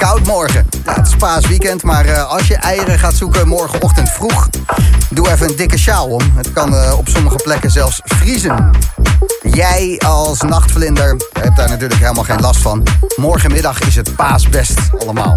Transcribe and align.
Koud 0.00 0.26
morgen. 0.26 0.66
Ja, 0.84 0.94
het 0.94 1.06
is 1.06 1.16
paasweekend, 1.16 1.82
maar 1.82 2.04
eh, 2.04 2.28
als 2.28 2.46
je 2.46 2.56
eieren 2.56 2.98
gaat 2.98 3.14
zoeken 3.14 3.48
morgenochtend 3.48 4.08
vroeg... 4.08 4.48
doe 5.10 5.30
even 5.30 5.48
een 5.48 5.56
dikke 5.56 5.78
sjaal 5.78 6.08
om. 6.08 6.20
Het 6.34 6.52
kan 6.52 6.74
eh, 6.74 6.98
op 6.98 7.08
sommige 7.08 7.36
plekken 7.36 7.70
zelfs 7.70 8.00
vriezen. 8.04 8.70
Jij 9.42 10.00
als 10.06 10.40
nachtvlinder 10.40 11.16
hebt 11.32 11.56
daar 11.56 11.68
natuurlijk 11.68 12.00
helemaal 12.00 12.24
geen 12.24 12.40
last 12.40 12.60
van. 12.60 12.86
Morgenmiddag 13.16 13.80
is 13.80 13.96
het 13.96 14.16
paasbest 14.16 14.78
allemaal. 14.98 15.36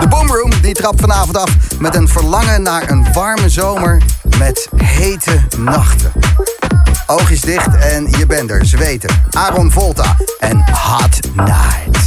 De 0.00 0.08
Boomroom 0.08 0.52
die 0.62 0.74
trapt 0.74 1.00
vanavond 1.00 1.36
af 1.36 1.56
met 1.78 1.94
een 1.94 2.08
verlangen 2.08 2.62
naar 2.62 2.90
een 2.90 3.12
warme 3.12 3.48
zomer 3.48 4.02
met 4.38 4.68
hete 4.76 5.40
nachten. 5.58 6.12
Oogjes 7.06 7.40
dicht 7.40 7.76
en 7.76 8.10
je 8.18 8.26
bent 8.26 8.50
er, 8.50 8.66
zweten. 8.66 9.24
Aaron 9.30 9.72
Volta 9.72 10.16
en 10.38 10.64
hot 10.70 11.18
night 11.34 12.04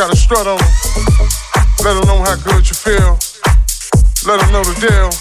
got 0.00 0.14
a 0.14 0.16
strut 0.16 0.46
on 0.46 0.56
them. 0.56 0.72
Let 1.84 1.92
them 1.92 2.08
know 2.08 2.24
how 2.24 2.32
good 2.40 2.64
you 2.64 2.72
feel. 2.72 3.20
Let 4.24 4.40
them 4.40 4.48
know 4.48 4.64
the 4.64 4.72
deal. 4.80 5.12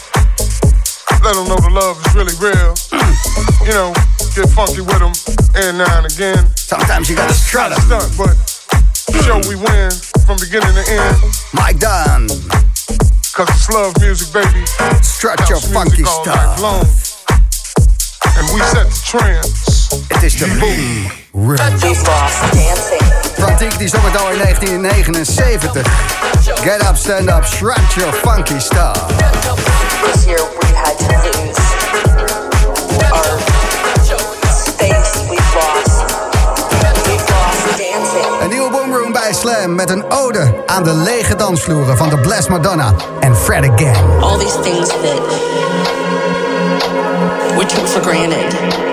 Let 1.20 1.36
them 1.36 1.52
know 1.52 1.60
the 1.60 1.68
love 1.68 2.00
is 2.00 2.16
really 2.16 2.32
real. 2.40 2.72
you 3.68 3.76
know, 3.76 3.92
get 4.32 4.48
funky 4.56 4.80
with 4.80 5.04
them 5.04 5.12
and 5.60 5.84
now 5.84 6.00
and 6.00 6.08
again. 6.08 6.48
Sometimes 6.56 7.10
you 7.10 7.20
gotta 7.20 7.36
strut 7.36 7.76
them. 7.76 8.08
But 8.16 8.40
show 9.28 9.44
we 9.52 9.60
win 9.60 9.92
from 10.24 10.40
beginning 10.40 10.72
to 10.72 10.86
end. 10.88 11.18
Mike 11.52 11.84
Dunn. 11.84 12.32
Cause 13.36 13.52
it's 13.52 13.68
love 13.68 13.92
music, 14.00 14.32
baby. 14.32 14.64
Stretch 15.04 15.44
House 15.44 15.50
your 15.50 15.60
funky 15.76 16.08
all 16.08 16.24
stuff. 16.24 16.40
Night 16.40 16.64
long. 16.64 16.88
And 18.40 18.48
we 18.56 18.64
set 18.72 18.88
the 18.88 19.02
trends. 19.04 19.92
It 20.08 20.24
is 20.24 20.40
the 20.40 20.48
boom. 20.56 21.12
Real. 21.36 21.60
Boss 21.60 22.32
dancing. 22.56 23.19
Frantiek 23.40 23.78
die 23.78 23.88
zong 23.88 24.04
het 24.04 24.22
al 24.22 24.30
in 24.32 24.38
1979. 24.38 25.88
Get 26.44 26.82
up, 26.90 26.98
stand 26.98 27.30
up, 27.30 27.46
shrug 27.46 27.94
your 27.94 28.14
funky 28.14 28.60
stuff. 28.60 29.08
This 30.04 30.26
year 30.26 30.44
we've 30.62 30.76
had 30.76 30.98
to 30.98 31.06
lose 31.24 31.60
our 33.12 33.40
space 34.52 35.30
we've 35.30 35.54
lost. 35.56 36.04
We've 37.06 37.30
lost 37.30 37.78
dancing. 37.78 38.42
Een 38.42 38.50
nieuwe 38.50 38.70
boomroom 38.72 39.12
bij 39.12 39.34
Slam 39.34 39.76
met 39.76 39.90
een 39.90 40.12
ode 40.12 40.64
aan 40.66 40.84
de 40.84 40.94
lege 40.94 41.36
dansvloeren 41.36 41.98
van 41.98 42.10
de 42.10 42.18
Bless 42.18 42.48
Madonna 42.48 42.94
en 43.20 43.36
Fred 43.36 43.70
Again. 43.70 44.22
All 44.22 44.38
these 44.38 44.60
things 44.62 44.88
that 44.88 45.22
we 47.58 47.66
took 47.66 47.88
for 47.88 48.02
granted. 48.02 48.89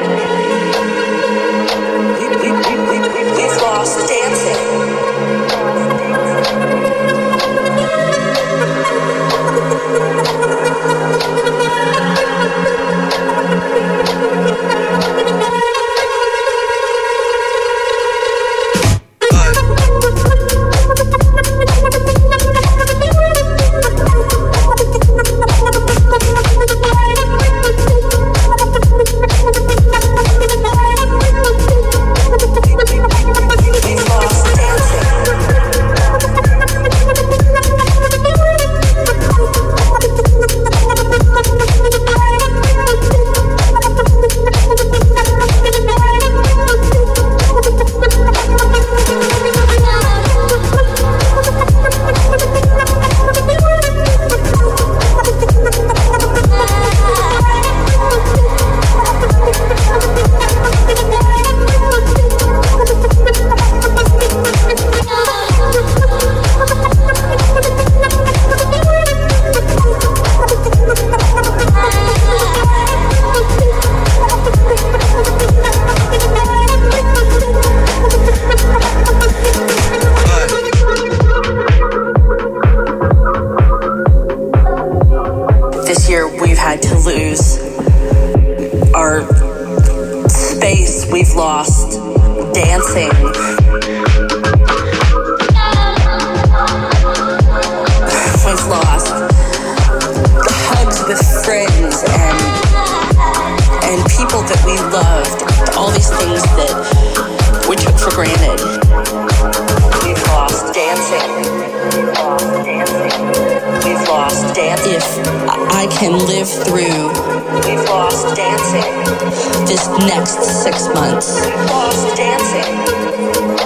months. 120.97 121.37
Lost 121.69 122.17
dancing. 122.17 122.73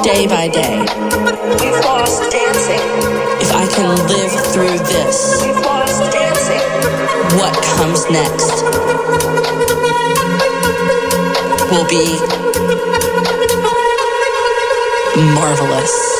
Day 0.02 0.26
by 0.26 0.48
day. 0.48 0.80
We've 1.60 1.80
lost 1.86 2.32
dancing. 2.32 2.84
If 3.44 3.50
I 3.54 3.66
can 3.76 3.90
live 4.08 4.34
through 4.52 4.78
this. 4.90 5.40
We've 5.44 5.54
lost 5.64 6.10
dancing. 6.10 6.64
What 7.38 7.54
comes 7.78 8.02
next 8.10 8.50
will 11.70 11.86
be 11.86 12.18
marvelous. 15.34 16.19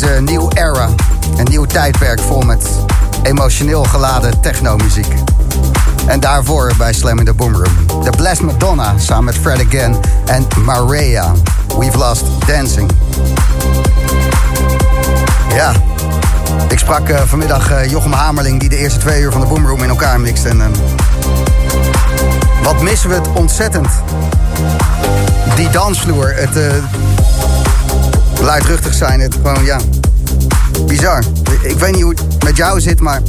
Deze 0.00 0.20
new 0.20 0.50
era. 0.54 0.88
Een 1.36 1.46
nieuw 1.50 1.64
tijdperk 1.64 2.20
vol 2.20 2.40
met 2.40 2.68
emotioneel 3.22 3.84
geladen 3.84 4.40
technomuziek. 4.40 5.14
En 6.06 6.20
daarvoor 6.20 6.72
bij 6.78 6.92
Slam 6.92 7.18
in 7.18 7.24
the 7.24 7.34
Boomroom. 7.34 7.86
The 8.04 8.10
Blessed 8.16 8.44
Madonna 8.44 8.98
samen 8.98 9.24
met 9.24 9.34
Fred 9.34 9.66
Again 9.66 9.96
en 10.24 10.46
Maria. 10.64 11.32
We've 11.78 11.98
Lost 11.98 12.24
Dancing. 12.46 12.90
Ja, 15.54 15.72
ik 16.68 16.78
sprak 16.78 17.08
eh, 17.08 17.20
vanmiddag 17.20 17.70
eh, 17.70 17.90
Jochem 17.90 18.12
Hamerling... 18.12 18.60
die 18.60 18.68
de 18.68 18.76
eerste 18.76 18.98
twee 18.98 19.22
uur 19.22 19.32
van 19.32 19.40
de 19.40 19.46
Boomroom 19.46 19.82
in 19.82 19.88
elkaar 19.88 20.20
mixt. 20.20 20.44
En 20.44 20.60
eh, 20.60 20.66
wat 22.62 22.82
missen 22.82 23.08
we 23.08 23.14
het 23.14 23.28
ontzettend. 23.32 23.88
Die 25.54 25.70
dansvloer, 25.70 26.34
het 26.34 26.56
luidruchtig 28.40 28.94
zijn, 28.94 29.20
het 29.20 29.34
gewoon, 29.34 29.64
ja, 29.64 29.78
bizar. 30.86 31.22
Ik 31.62 31.78
weet 31.78 31.92
niet 31.92 32.02
hoe 32.02 32.14
het 32.14 32.44
met 32.44 32.56
jou 32.56 32.80
zit, 32.80 33.00
maar 33.00 33.22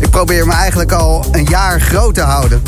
ik 0.00 0.10
probeer 0.10 0.46
me 0.46 0.52
eigenlijk 0.52 0.92
al 0.92 1.24
een 1.32 1.44
jaar 1.44 1.80
groot 1.80 2.14
te 2.14 2.20
houden 2.20 2.62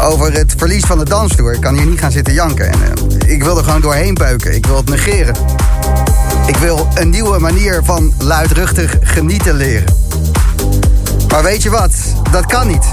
over 0.00 0.32
het 0.32 0.54
verlies 0.56 0.84
van 0.84 0.98
de 0.98 1.04
dansvloer. 1.04 1.52
Ik 1.52 1.60
kan 1.60 1.74
hier 1.74 1.86
niet 1.86 1.98
gaan 1.98 2.10
zitten 2.10 2.34
janken. 2.34 2.72
En, 2.72 2.80
eh, 2.82 3.32
ik 3.32 3.42
wil 3.42 3.58
er 3.58 3.64
gewoon 3.64 3.80
doorheen 3.80 4.14
beuken. 4.14 4.54
Ik 4.54 4.66
wil 4.66 4.76
het 4.76 4.88
negeren. 4.88 5.34
Ik 6.46 6.56
wil 6.56 6.88
een 6.94 7.10
nieuwe 7.10 7.38
manier 7.38 7.80
van 7.84 8.12
luidruchtig 8.18 8.96
genieten 9.00 9.54
leren. 9.54 9.94
Maar 11.28 11.42
weet 11.42 11.62
je 11.62 11.70
wat? 11.70 11.92
Dat 12.30 12.46
kan 12.46 12.66
niet. 12.66 12.84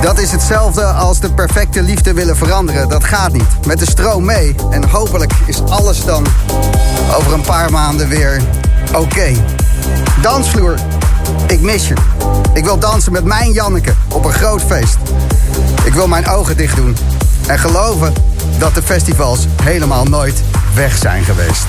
Dat 0.00 0.18
is 0.18 0.30
hetzelfde 0.30 0.84
als 0.84 1.20
de 1.20 1.32
perfecte 1.32 1.82
liefde 1.82 2.12
willen 2.12 2.36
veranderen. 2.36 2.88
Dat 2.88 3.04
gaat 3.04 3.32
niet. 3.32 3.66
Met 3.66 3.78
de 3.78 3.90
stroom 3.90 4.24
mee. 4.24 4.54
En 4.70 4.88
hopelijk 4.88 5.32
is 5.46 5.62
alles 5.68 6.04
dan 6.04 6.26
over 7.16 7.32
een 7.32 7.40
paar 7.40 7.70
maanden 7.70 8.08
weer 8.08 8.42
oké. 8.94 9.32
Dansvloer, 10.22 10.74
ik 11.46 11.60
mis 11.60 11.88
je. 11.88 11.94
Ik 12.54 12.64
wil 12.64 12.78
dansen 12.78 13.12
met 13.12 13.24
mijn 13.24 13.52
Janneke 13.52 13.94
op 14.08 14.24
een 14.24 14.32
groot 14.32 14.62
feest. 14.62 14.96
Ik 15.84 15.92
wil 15.92 16.06
mijn 16.06 16.28
ogen 16.28 16.56
dicht 16.56 16.76
doen. 16.76 16.96
En 17.46 17.58
geloven 17.58 18.12
dat 18.58 18.74
de 18.74 18.82
festivals 18.82 19.46
helemaal 19.62 20.04
nooit 20.04 20.42
weg 20.74 20.96
zijn 20.96 21.24
geweest. 21.24 21.64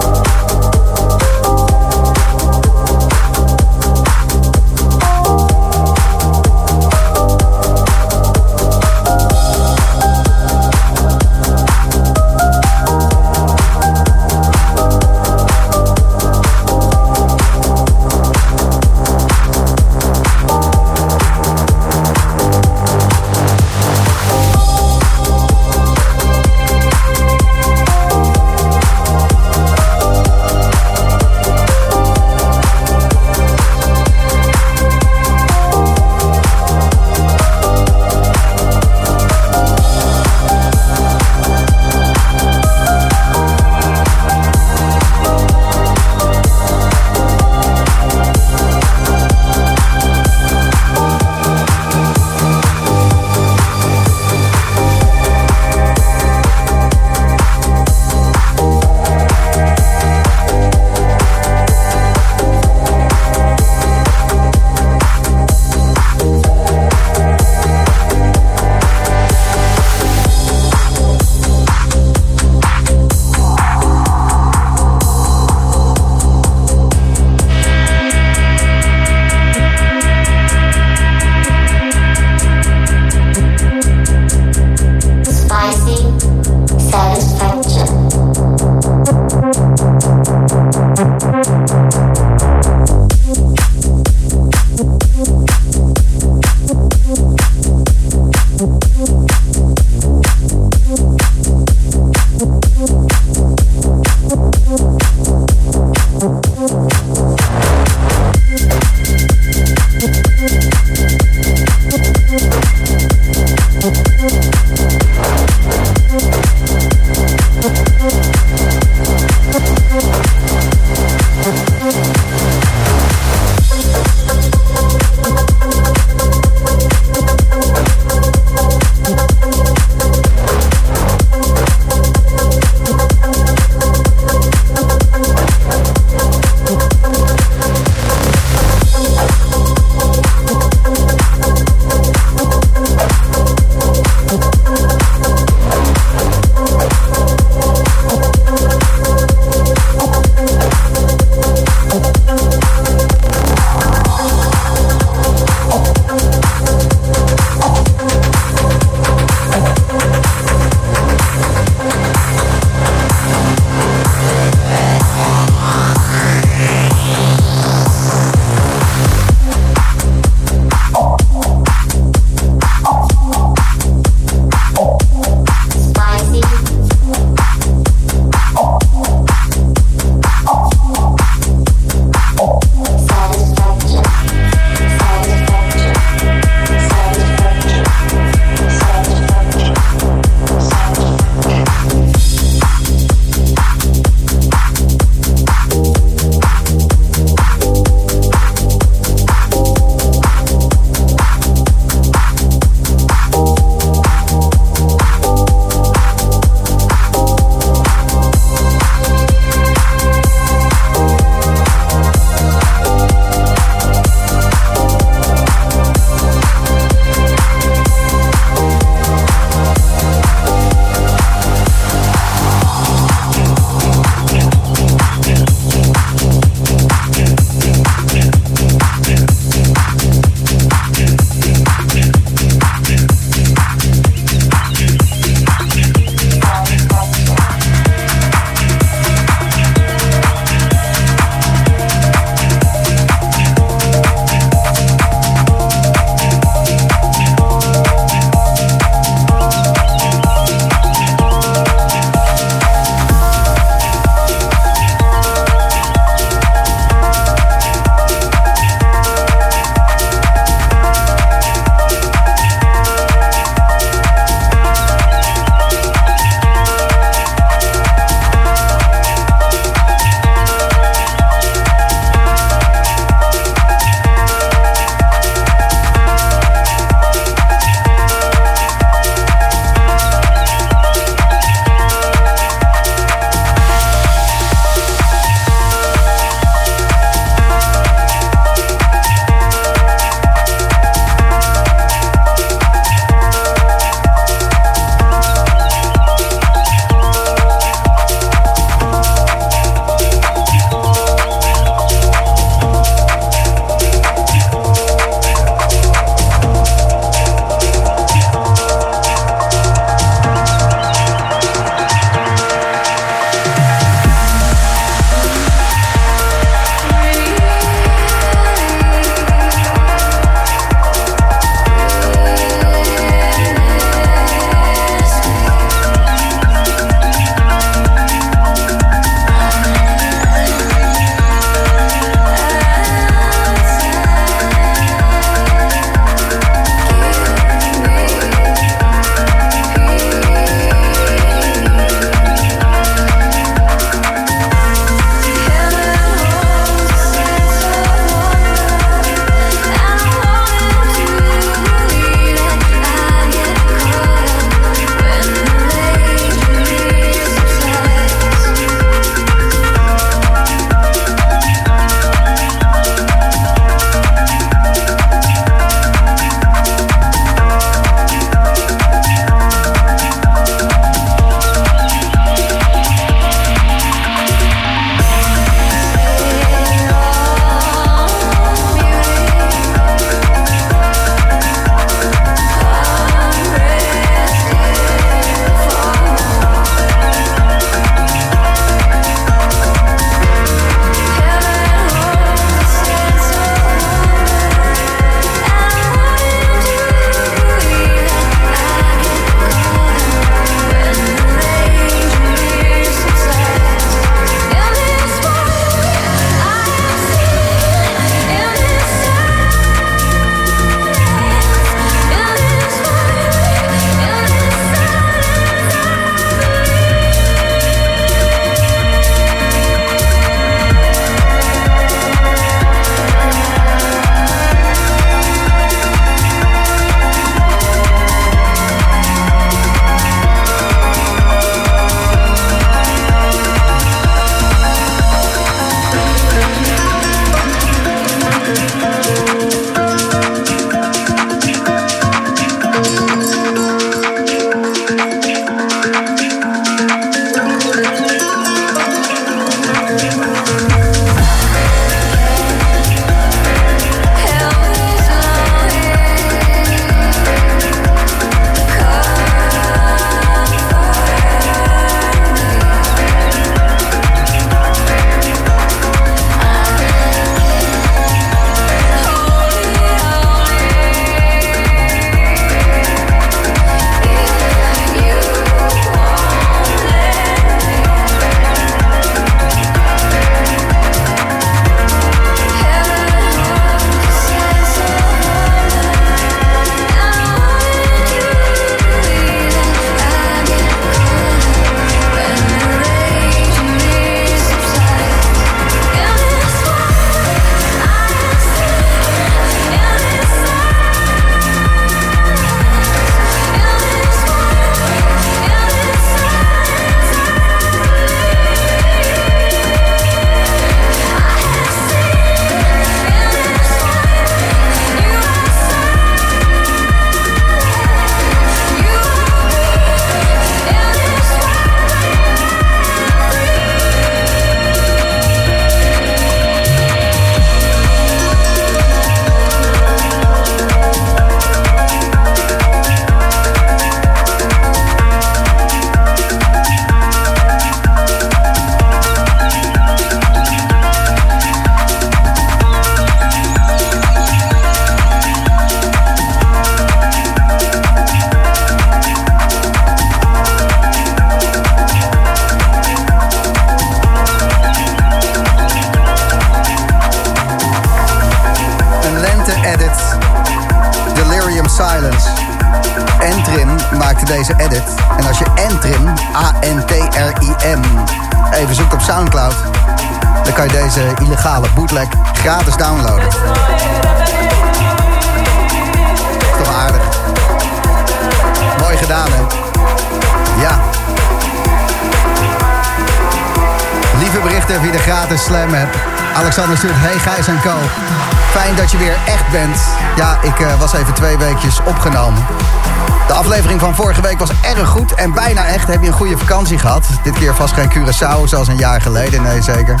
Vakantie 596.38 596.78
gehad? 596.78 597.06
Dit 597.22 597.34
keer 597.34 597.54
vast 597.54 597.74
geen 597.74 597.90
Curaçao 597.90 598.44
zoals 598.44 598.68
een 598.68 598.76
jaar 598.76 599.00
geleden. 599.00 599.42
Nee, 599.42 599.62
zeker. 599.62 600.00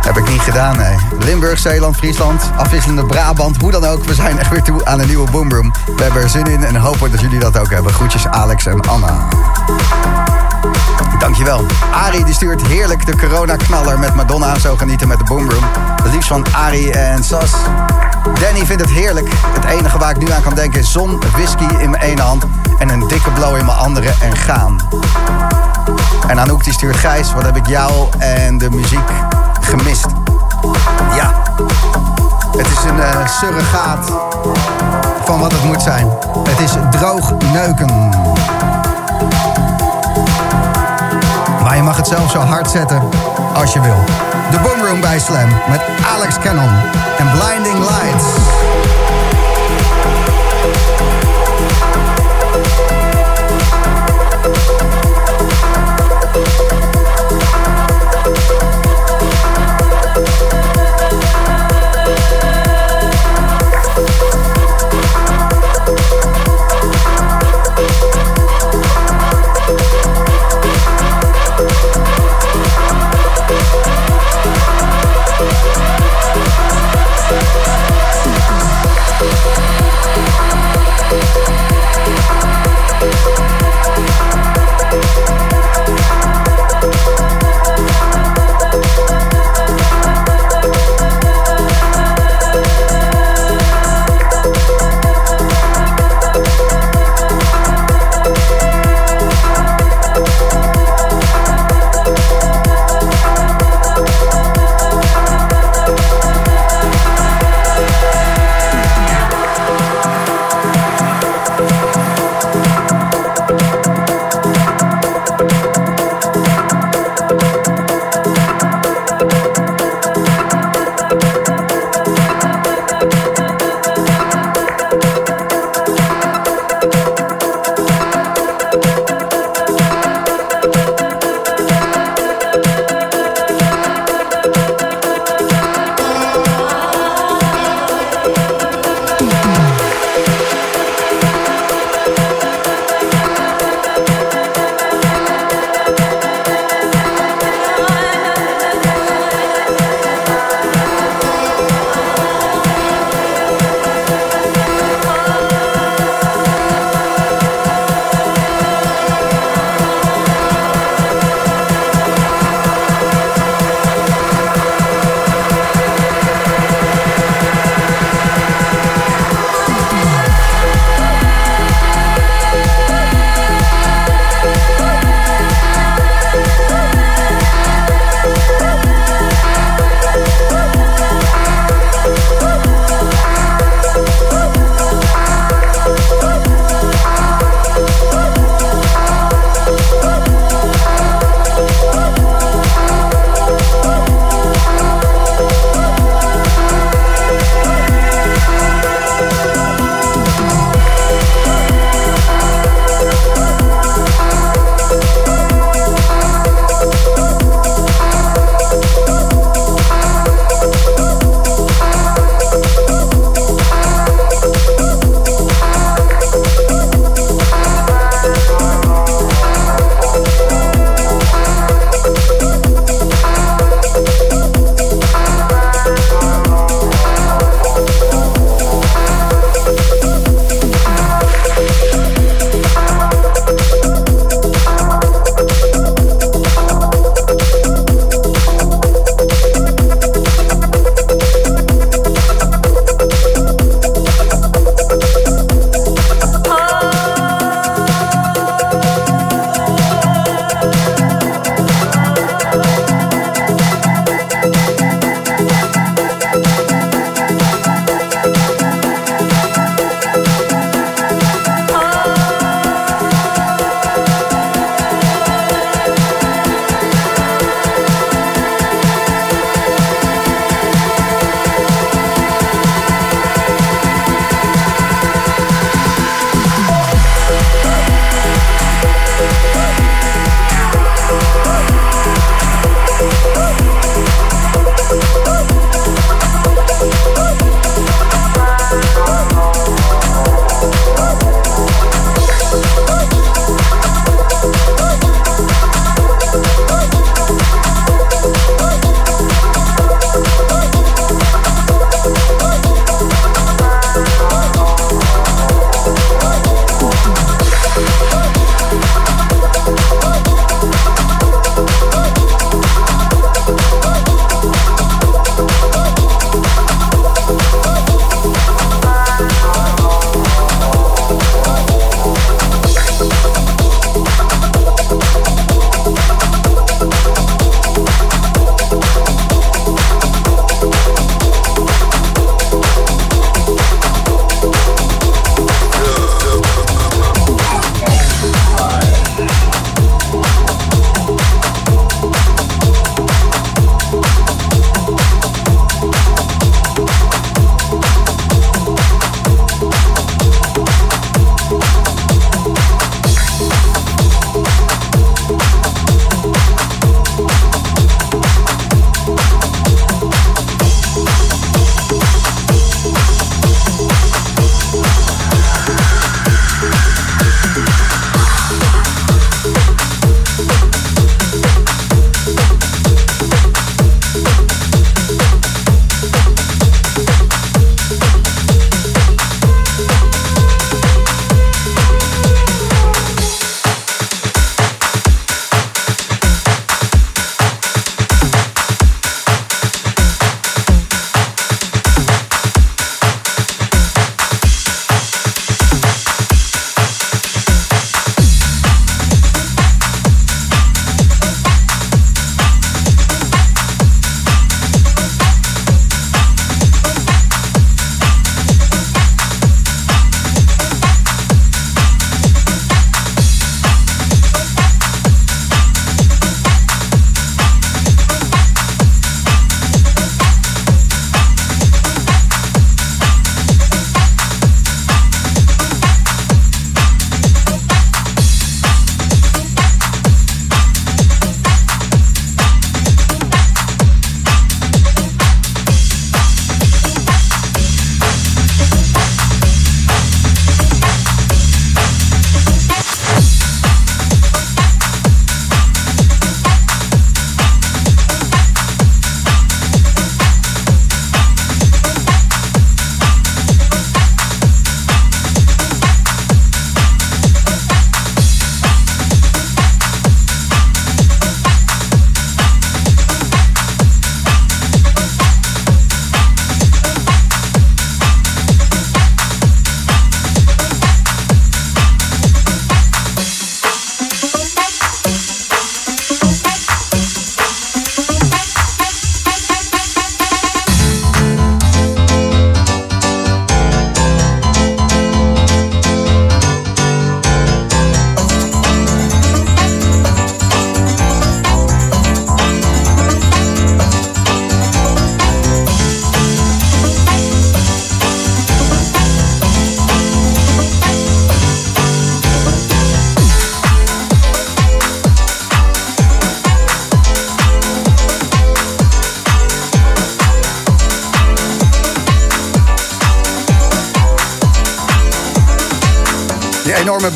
Heb 0.00 0.16
ik 0.16 0.28
niet 0.28 0.40
gedaan, 0.40 0.76
nee. 0.76 0.96
Limburg, 1.18 1.58
Zeeland, 1.58 1.96
Friesland, 1.96 2.50
afwisselende 2.56 3.04
Brabant. 3.04 3.60
Hoe 3.60 3.70
dan 3.70 3.84
ook, 3.84 4.04
we 4.04 4.14
zijn 4.14 4.38
echt 4.38 4.50
weer 4.50 4.62
toe 4.62 4.84
aan 4.84 5.00
een 5.00 5.06
nieuwe 5.06 5.30
Boomroom. 5.30 5.72
We 5.96 6.02
hebben 6.02 6.22
er 6.22 6.28
zin 6.28 6.44
in 6.44 6.64
en 6.64 6.76
hopen 6.76 7.10
dat 7.10 7.20
jullie 7.20 7.38
dat 7.38 7.58
ook 7.58 7.70
hebben. 7.70 7.92
Groetjes 7.92 8.26
Alex 8.26 8.66
en 8.66 8.80
Anna. 8.80 9.28
Dankjewel. 11.18 11.66
Arie 11.92 12.24
die 12.24 12.34
stuurt 12.34 12.66
heerlijk 12.66 13.06
de 13.06 13.16
corona-knaller 13.16 13.98
met 13.98 14.14
Madonna. 14.14 14.58
Zo 14.58 14.76
genieten 14.76 15.08
met 15.08 15.18
de 15.18 15.24
Boomroom. 15.24 15.64
Het 16.02 16.12
liefst 16.12 16.28
van 16.28 16.46
Arie 16.52 16.92
en 16.92 17.24
Sas. 17.24 17.50
Danny 18.40 18.66
vindt 18.66 18.82
het 18.82 18.90
heerlijk. 18.90 19.28
Het 19.54 19.64
enige 19.64 19.98
waar 19.98 20.10
ik 20.10 20.18
nu 20.18 20.30
aan 20.30 20.42
kan 20.42 20.54
denken 20.54 20.80
is 20.80 20.92
zon, 20.92 21.20
whisky 21.32 21.66
in 21.78 21.90
mijn 21.90 22.02
ene 22.02 22.20
hand... 22.20 22.44
en 22.78 22.88
een 22.88 23.08
dikke 23.08 23.30
blow 23.30 23.56
in 23.56 23.64
mijn 23.64 23.78
andere 23.78 24.14
en 24.20 24.36
gaan. 24.36 24.76
En 26.28 26.40
Anouk 26.40 26.64
die 26.64 26.72
stuurt 26.72 26.96
Gijs, 26.96 27.32
wat 27.32 27.44
heb 27.44 27.56
ik 27.56 27.66
jou 27.66 28.08
en 28.18 28.58
de 28.58 28.70
muziek 28.70 29.10
gemist. 29.60 30.06
Ja, 31.14 31.42
het 32.56 32.66
is 32.66 32.84
een 32.84 33.00
eh, 33.00 33.26
surrogaat 33.26 34.10
van 35.24 35.40
wat 35.40 35.52
het 35.52 35.64
moet 35.64 35.82
zijn. 35.82 36.08
Het 36.48 36.60
is 36.60 36.72
droog 36.90 37.32
neuken. 37.52 38.08
Maar 41.62 41.76
je 41.76 41.82
mag 41.82 41.96
het 41.96 42.06
zelf 42.06 42.30
zo 42.30 42.38
hard 42.38 42.70
zetten 42.70 43.02
als 43.54 43.72
je 43.72 43.80
wil. 43.80 44.04
De 44.50 44.58
Boomroom 44.60 45.00
bij 45.00 45.18
Slam 45.18 45.48
met 45.68 45.80
Alex 46.14 46.38
Cannon 46.38 46.70
en 47.18 47.30
Blinding 47.30 47.78
Lights. 47.78 48.65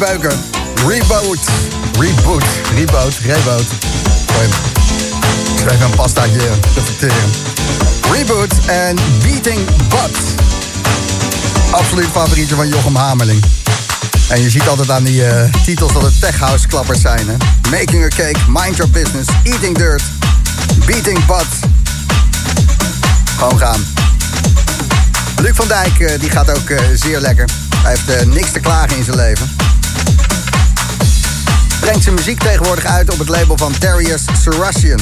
Beuken. 0.01 0.45
Reboot. 0.87 1.39
Reboot. 1.99 2.45
Reboot. 2.75 3.15
Reboot. 3.19 3.67
Ik 5.53 5.59
schreef 5.59 5.81
een 5.81 5.95
pastaatje 5.97 6.51
te 6.75 6.81
verteren. 6.81 7.31
Reboot 8.13 8.53
en 8.67 8.97
Beating 9.23 9.65
Butt. 9.89 10.19
Absoluut 11.71 12.07
favorietje 12.13 12.55
van 12.55 12.69
Jochem 12.69 12.97
Hamerling. 12.97 13.45
En 14.29 14.41
je 14.41 14.51
ziet 14.51 14.69
altijd 14.69 14.91
aan 14.91 15.05
die 15.05 15.27
eh, 15.27 15.53
titels 15.65 15.93
dat 15.93 16.03
het 16.03 16.21
tech 16.21 16.39
house 16.39 16.67
klappers 16.67 17.01
zijn. 17.01 17.29
Hè? 17.29 17.37
Making 17.71 18.05
a 18.05 18.09
cake, 18.09 18.39
mind 18.47 18.77
your 18.77 18.91
business, 18.91 19.29
eating 19.43 19.77
dirt, 19.77 20.03
beating 20.87 21.27
butt. 21.27 21.47
Gewoon 23.39 23.59
gaan. 23.59 23.87
Luc 25.37 25.55
van 25.55 25.69
Dijk 25.69 26.01
eh, 26.01 26.21
die 26.21 26.31
gaat 26.31 26.51
ook 26.51 26.71
eh, 26.71 26.79
zeer 26.95 27.21
lekker. 27.21 27.49
Hij 27.77 27.97
heeft 27.97 28.27
niks 28.27 28.53
te 28.53 28.61
klagen 28.61 28.97
in 28.97 29.05
zijn 29.05 29.17
leven. 29.17 29.60
Brengt 31.81 32.03
zijn 32.03 32.15
muziek 32.15 32.41
tegenwoordig 32.41 32.85
uit 32.85 33.11
op 33.11 33.19
het 33.19 33.29
label 33.29 33.57
van 33.57 33.73
Darius 33.79 34.25
Sarasian. 34.43 35.01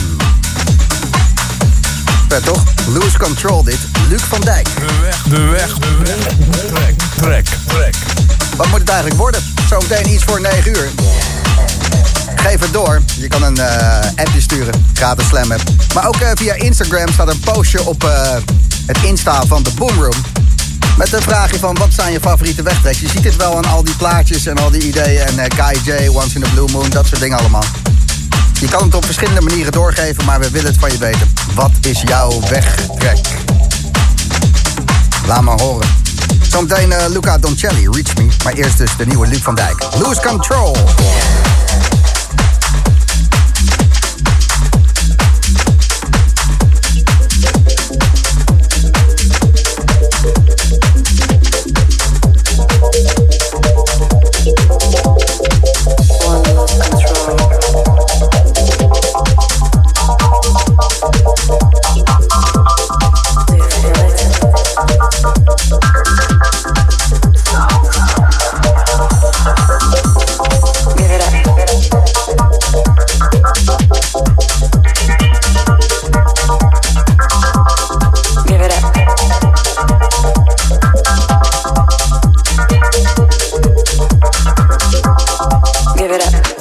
Vet 2.29 2.45
toch? 2.45 2.63
Lose 2.87 3.19
Control 3.19 3.63
dit. 3.63 3.79
Luc 4.09 4.23
van 4.23 4.41
Dijk. 4.41 4.69
De 4.75 5.01
weg, 5.03 5.23
de 5.23 5.47
weg, 5.47 5.75
de 5.75 5.97
weg. 5.97 6.27
Trek, 6.71 6.95
trek, 7.17 7.47
trek. 7.67 7.95
Wat 8.57 8.67
moet 8.67 8.79
het 8.79 8.89
eigenlijk 8.89 9.21
worden? 9.21 9.43
Zometeen 9.69 10.09
iets 10.13 10.25
voor 10.25 10.41
9 10.41 10.71
uur. 10.71 10.89
Geef 12.35 12.61
het 12.61 12.73
door. 12.73 13.03
Je 13.17 13.29
kan 13.29 13.43
een 13.43 13.59
eh, 13.59 14.11
appje 14.15 14.41
sturen. 14.41 14.87
Gratis 14.93 15.27
slam 15.27 15.53
app. 15.53 15.63
Maar 15.95 16.07
ook 16.07 16.17
eh, 16.17 16.31
via 16.35 16.55
Instagram 16.55 17.09
staat 17.13 17.29
een 17.29 17.41
postje 17.41 17.85
op 17.85 18.05
eh, 18.05 18.37
het 18.87 18.99
Insta 19.03 19.43
van 19.47 19.63
de 19.63 19.71
Boomroom. 19.75 20.38
Met 20.99 21.11
de 21.11 21.23
vraagje 21.23 21.59
van 21.59 21.75
wat 21.75 21.89
zijn 21.91 22.13
je 22.13 22.21
favoriete 22.21 22.63
wegtreks? 22.63 23.01
Je 23.01 23.09
ziet 23.09 23.25
het 23.25 23.37
wel 23.37 23.57
aan 23.57 23.65
al 23.65 23.85
die 23.85 23.97
plaatjes 23.97 24.47
en 24.47 24.59
al 24.59 24.71
die 24.71 24.83
ideeën. 24.83 25.39
En 25.39 25.51
J, 25.85 26.09
Once 26.09 26.35
in 26.35 26.43
the 26.43 26.51
Blue 26.51 26.69
Moon, 26.73 26.91
dat 26.91 27.07
soort 27.07 27.21
dingen 27.21 27.39
allemaal. 27.39 27.65
Je 28.61 28.69
kan 28.69 28.83
het 28.83 28.95
op 28.95 29.05
verschillende 29.05 29.41
manieren 29.41 29.73
doorgeven, 29.73 30.25
maar 30.25 30.41
we 30.41 30.51
willen 30.51 30.71
het 30.71 30.81
van 30.81 30.91
je 30.91 30.99
weten. 30.99 31.33
Wat 31.55 31.71
is 31.81 32.03
jouw 32.03 32.41
wegtrek? 32.41 33.19
Laat 35.27 35.43
maar 35.43 35.61
horen. 35.61 35.89
Zometeen 36.43 36.93
eh, 36.93 37.09
Luca 37.09 37.39
Doncelli, 37.39 37.89
Reach 37.91 38.17
Me. 38.17 38.29
Maar 38.45 38.53
eerst 38.53 38.79
dus 38.79 38.91
de 38.97 39.07
nieuwe 39.07 39.27
Luc 39.27 39.43
van 39.43 39.55
Dijk. 39.55 39.87
Lose 39.99 40.21
Control. 40.21 40.77
Give 86.09 86.17
it 86.17 86.35
up. 86.35 86.58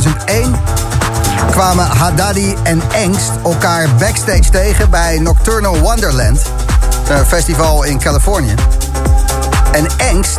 2001 0.00 0.54
kwamen 1.50 1.86
Haddadi 1.86 2.56
en 2.62 2.82
Engst 2.92 3.30
elkaar 3.44 3.88
backstage 3.98 4.50
tegen 4.50 4.90
bij 4.90 5.18
Nocturnal 5.18 5.78
Wonderland, 5.78 6.42
een 7.08 7.26
festival 7.26 7.82
in 7.82 7.98
Californië. 7.98 8.54
En 9.72 9.86
Engst, 9.96 10.38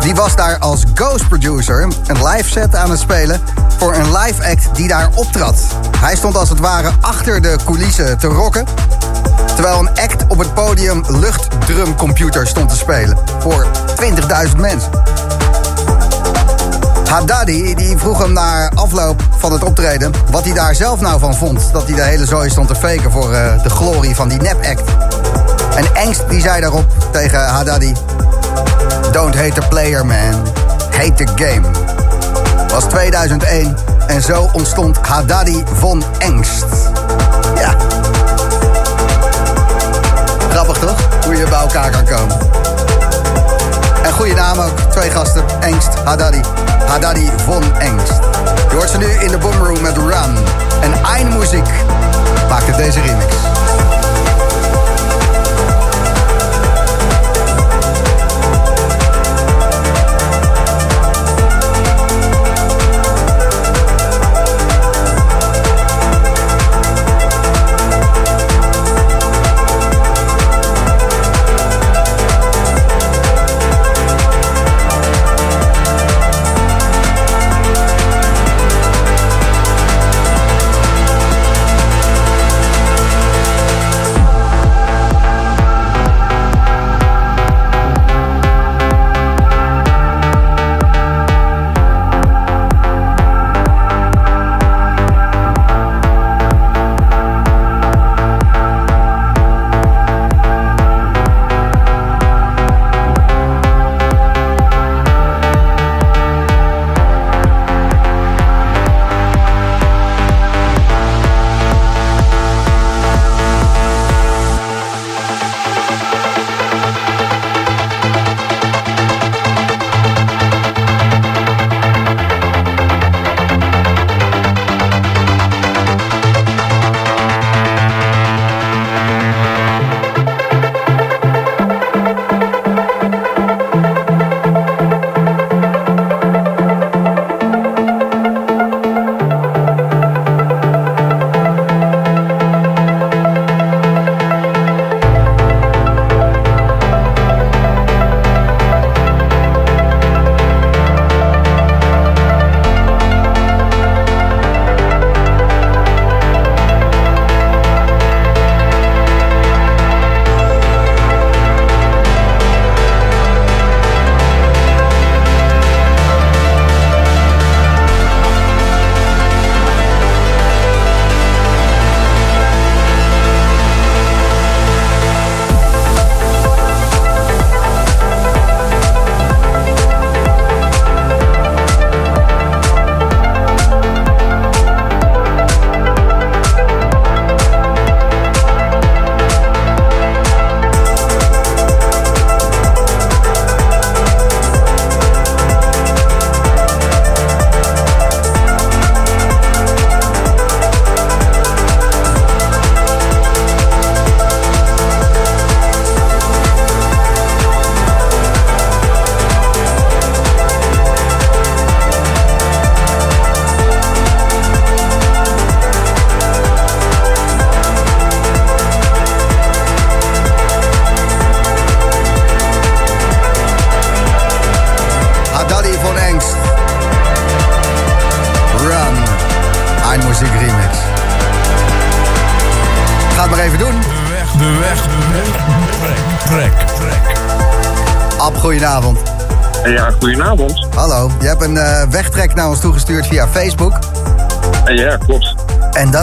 die 0.00 0.14
was 0.14 0.36
daar 0.36 0.58
als 0.58 0.84
ghost 0.94 1.28
producer 1.28 1.82
een 2.06 2.26
live 2.26 2.48
set 2.48 2.76
aan 2.76 2.90
het 2.90 2.98
spelen 2.98 3.40
voor 3.76 3.94
een 3.94 4.16
live 4.18 4.50
act 4.50 4.74
die 4.74 4.88
daar 4.88 5.10
optrad. 5.14 5.60
Hij 5.98 6.16
stond 6.16 6.36
als 6.36 6.48
het 6.48 6.60
ware 6.60 6.90
achter 7.00 7.42
de 7.42 7.56
coulissen 7.64 8.18
te 8.18 8.26
rocken, 8.26 8.64
terwijl 9.54 9.78
een 9.78 9.88
act 9.88 10.24
op 10.28 10.38
het 10.38 10.54
podium 10.54 11.04
luchtdrumcomputer 11.08 12.46
stond 12.46 12.68
te 12.68 12.76
spelen 12.76 13.18
voor 13.38 13.66
20.000 14.50 14.56
mensen. 14.56 14.90
Haddadi 17.12 17.74
die 17.74 17.98
vroeg 17.98 18.18
hem 18.18 18.32
na 18.32 18.70
afloop 18.74 19.22
van 19.38 19.52
het 19.52 19.62
optreden 19.62 20.12
wat 20.30 20.44
hij 20.44 20.52
daar 20.52 20.74
zelf 20.74 21.00
nou 21.00 21.20
van 21.20 21.34
vond. 21.34 21.72
Dat 21.72 21.86
hij 21.86 21.94
de 21.94 22.02
hele 22.02 22.26
zooi 22.26 22.50
stond 22.50 22.68
te 22.68 22.74
faken 22.74 23.10
voor 23.10 23.32
eh, 23.32 23.62
de 23.62 23.70
glorie 23.70 24.14
van 24.14 24.28
die 24.28 24.40
nep-act. 24.40 24.82
En 25.74 25.94
Engst 25.94 26.28
die 26.28 26.40
zei 26.40 26.60
daarop 26.60 26.84
tegen 27.10 27.46
Haddadi... 27.46 27.92
Don't 29.10 29.34
hate 29.34 29.52
the 29.52 29.68
player 29.68 30.06
man, 30.06 30.42
hate 30.90 31.14
the 31.14 31.26
game. 31.34 31.68
Was 32.68 32.84
2001 32.84 33.76
en 34.06 34.22
zo 34.22 34.50
ontstond 34.52 34.98
Haddadi 34.98 35.64
von 35.78 36.02
Engst. 36.18 36.66
Ja. 37.56 37.76
Grappig 40.50 40.78
toch? 40.78 41.24
Hoe 41.24 41.36
je 41.36 41.44
bij 41.44 41.58
elkaar 41.58 41.90
kan 41.90 42.04
komen. 42.04 42.36
En 44.02 44.12
goede 44.12 44.34
naam 44.34 44.58
ook. 44.58 44.78
Twee 44.90 45.10
gasten. 45.10 45.44
Engst, 45.60 45.94
Haddadi. 46.04 46.40
Haddadi 46.86 47.30
von 47.44 47.62
Engst. 47.78 48.20
Je 48.70 48.76
hoort 48.76 48.90
ze 48.90 48.98
nu 48.98 49.06
in 49.06 49.28
de 49.28 49.38
boomroom 49.38 49.80
met 49.80 49.96
Run. 49.96 50.36
En 50.80 50.92
Eindmuziek 51.04 51.68
maakte 52.48 52.76
deze 52.76 53.00
remix. 53.00 53.51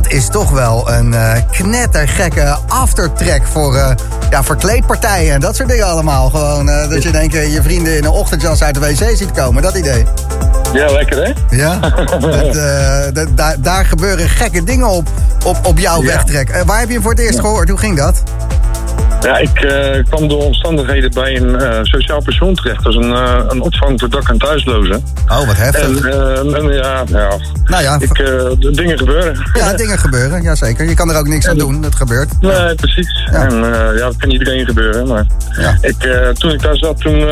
Is 0.10 0.28
toch 0.30 0.51
wel 0.51 0.91
een 0.91 1.14
eh, 1.14 1.32
knettergekke 1.51 2.57
aftertrack 2.68 3.41
voor 3.47 3.76
uh, 3.76 3.91
ja, 4.30 4.43
verkleedpartijen 4.43 5.34
en 5.34 5.39
dat 5.39 5.55
soort 5.55 5.70
dingen 5.70 5.86
allemaal. 5.86 6.30
Gewoon 6.30 6.70
eh, 6.70 6.89
dat 6.89 7.03
je 7.03 7.28
keer 7.28 7.47
je 7.47 7.62
vrienden 7.62 7.97
in 7.97 8.03
een 8.03 8.10
ochtendjas 8.12 8.64
uit 8.64 8.74
de 8.74 8.80
wc 8.80 9.18
ziet 9.18 9.32
komen, 9.32 9.62
dat 9.62 9.76
idee. 9.78 10.05
Ja, 10.74 10.91
lekker 10.91 11.24
hè? 11.26 11.57
Ja, 11.57 11.80
dat, 12.20 12.55
eh, 12.55 13.14
dat- 13.14 13.38
daar- 13.38 13.55
daar 13.62 13.86
gebeuren 13.86 14.30
gekke 14.30 14.64
dingen 14.64 14.88
op, 14.88 15.07
op, 15.45 15.57
op 15.66 15.80
jouw 15.80 16.01
Ja. 16.01 16.07
wegtrek. 16.07 16.49
Eh, 16.49 16.62
waar 16.66 16.80
heb 16.80 16.88
je 16.88 16.93
hem 16.93 17.03
voor 17.03 17.12
het 17.12 17.20
eerst 17.20 17.39
gehoord? 17.39 17.70
Hoe 17.70 17.78
ging 17.80 17.97
dat? 17.97 18.24
Ja, 19.22 19.38
ik 19.38 19.60
eh, 19.62 20.03
kwam 20.10 20.28
door 20.28 20.43
omstandigheden 20.43 21.12
bij 21.12 21.36
een 21.36 21.60
eh, 21.60 21.80
sociaal 21.82 22.22
pensioen 22.22 22.55
terecht. 22.55 22.84
Dat 22.84 22.93
is 22.93 22.99
een, 23.05 23.14
eh, 23.14 23.43
een 23.47 23.62
opvang 23.62 23.99
voor 23.99 24.10
dak- 24.10 24.30
en 24.30 24.38
thuislozen. 24.38 25.03
Oh, 25.28 25.45
wat 25.47 25.57
heftig. 25.57 26.05
En, 26.05 26.12
eh, 26.12 26.55
en 26.57 26.68
ja, 26.74 27.03
ja, 27.05 27.30
nou 27.70 27.84
ja, 27.84 27.97
ik, 27.99 28.20
eh, 28.20 28.72
dingen 28.72 28.97
gebeuren. 28.97 29.49
ja, 29.53 29.74
dingen 29.84 29.99
gebeuren. 29.99 30.41
Jazeker. 30.41 30.88
Je 30.89 30.93
kan 30.93 31.09
er 31.09 31.17
ook 31.17 31.28
niks 31.28 31.47
aan 31.47 31.57
doen. 31.57 31.82
Dat 31.82 31.95
gebeurt. 31.95 32.41
Nee, 32.41 32.76
precies. 32.76 33.28
En 33.32 33.51
eh, 33.51 33.97
ja, 33.97 34.05
dat 34.05 34.15
kan 34.17 34.30
iedereen 34.30 34.65
gebeuren. 34.65 35.07
Maar 35.07 35.26
Ja. 35.59 35.78
ik, 35.82 36.03
eh, 36.03 36.30
toen 36.30 36.51
ik 36.51 36.61
daar 36.61 36.76
zat, 36.78 36.99
toen, 36.99 37.28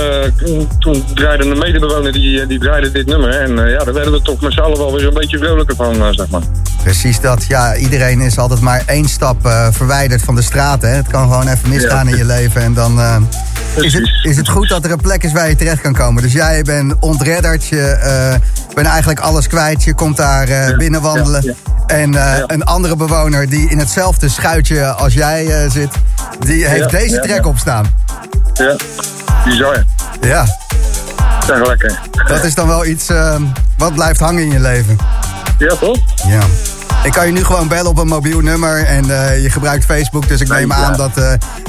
toen, 0.80 1.04
draaide 1.14 1.46
een 1.46 1.58
medebewoner 1.58 2.12
die, 2.12 2.48
die 2.48 2.60
draaide 2.60 2.92
dit 2.92 3.06
nummer. 3.06 3.30
En 3.30 3.70
ja, 3.70 3.84
daar 3.84 3.94
werden 3.94 4.12
we 4.14 4.22
toch 4.22 4.42
met 4.42 4.54
z'n 4.54 4.60
allen 4.60 4.78
wel 4.78 4.92
weer 4.92 5.02
zo'n 5.02 5.14
beetje 5.14 5.38
vrolijker 5.38 5.76
van, 5.76 6.14
zeg 6.14 6.28
maar. 6.30 6.42
Precies 6.84 7.20
dat. 7.20 7.46
Ja, 7.48 7.76
iedereen 7.76 8.22
is 8.22 8.38
altijd 8.38 8.60
maar 8.62 8.84
één 8.86 9.10
stap 9.10 9.38
verwijderd 9.72 10.22
van 10.22 10.36
de 10.36 10.42
straat. 10.42 10.82
Hè. 10.82 10.88
Het 10.90 11.08
kan 11.08 11.22
gewoon 11.22 11.48
even 11.48 11.70
misgaan 11.70 12.06
Ja. 12.06 12.12
in 12.12 12.18
je 12.18 12.26
leven. 12.26 12.62
En 12.62 12.74
dan 12.74 13.00
is, 13.76 13.94
het, 13.94 14.10
is 14.24 14.38
het 14.38 14.50
goed 14.50 14.70
dat 14.70 14.86
er 14.86 14.92
een 14.92 15.02
plek 15.02 15.24
is 15.24 15.32
waar 15.32 15.50
je 15.50 15.56
terecht 15.56 15.82
kan 15.82 15.94
komen. 15.94 16.24
Dus 16.24 16.34
jij 16.34 16.62
bent 16.62 16.94
ontredderd. 17.00 17.68
Je 17.68 17.98
bent 18.84 18.90
eigenlijk 18.90 19.20
alles 19.20 19.48
kwijt. 19.48 19.84
Je 19.84 19.94
komt 19.94 20.18
daar 20.18 20.48
eh, 20.48 20.68
Ja, 20.68 20.76
binnen 20.76 21.02
wandelen. 21.02 21.44
ja, 21.44 21.54
En 21.88 22.16
eh, 22.16 22.44
een 22.48 22.64
andere 22.64 22.96
bewoner 22.96 23.50
die 23.50 23.70
in 23.70 23.80
hetzelfde 23.80 24.30
schuitje 24.30 24.86
als 24.86 25.14
jij 25.14 25.48
eh, 25.48 25.72
zit... 25.72 25.90
die 26.40 26.68
heeft 26.68 26.90
deze 26.90 27.20
trek 27.20 27.44
ja. 27.44 27.50
op 27.50 27.58
staan. 27.58 27.86
Ja, 28.54 28.76
bizar. 29.46 29.84
Ja, 30.22 30.46
Zeg 31.46 31.68
lekker. 31.68 32.00
dat 32.28 32.44
is 32.44 32.56
dan 32.56 32.68
wel 32.68 32.86
iets 32.86 33.10
eh, 33.10 33.36
wat 33.78 33.94
blijft 33.94 34.20
hangen 34.20 34.44
in 34.44 34.52
je 34.52 34.60
leven. 34.60 34.98
Ja, 35.58 35.76
toch? 35.76 35.98
Ja. 36.28 36.42
Ik 37.04 37.12
kan 37.12 37.26
je 37.26 37.32
nu 37.32 37.44
gewoon 37.44 37.68
bellen 37.68 37.90
op 37.92 37.98
een 37.98 38.08
mobiel 38.08 38.40
nummer 38.40 38.86
en 38.86 39.06
je 39.42 39.50
gebruikt 39.50 39.86
Facebook. 39.86 40.28
Dus 40.28 40.42
ik 40.42 40.48
neem 40.48 40.74
aan 40.74 40.98
dat 40.98 41.12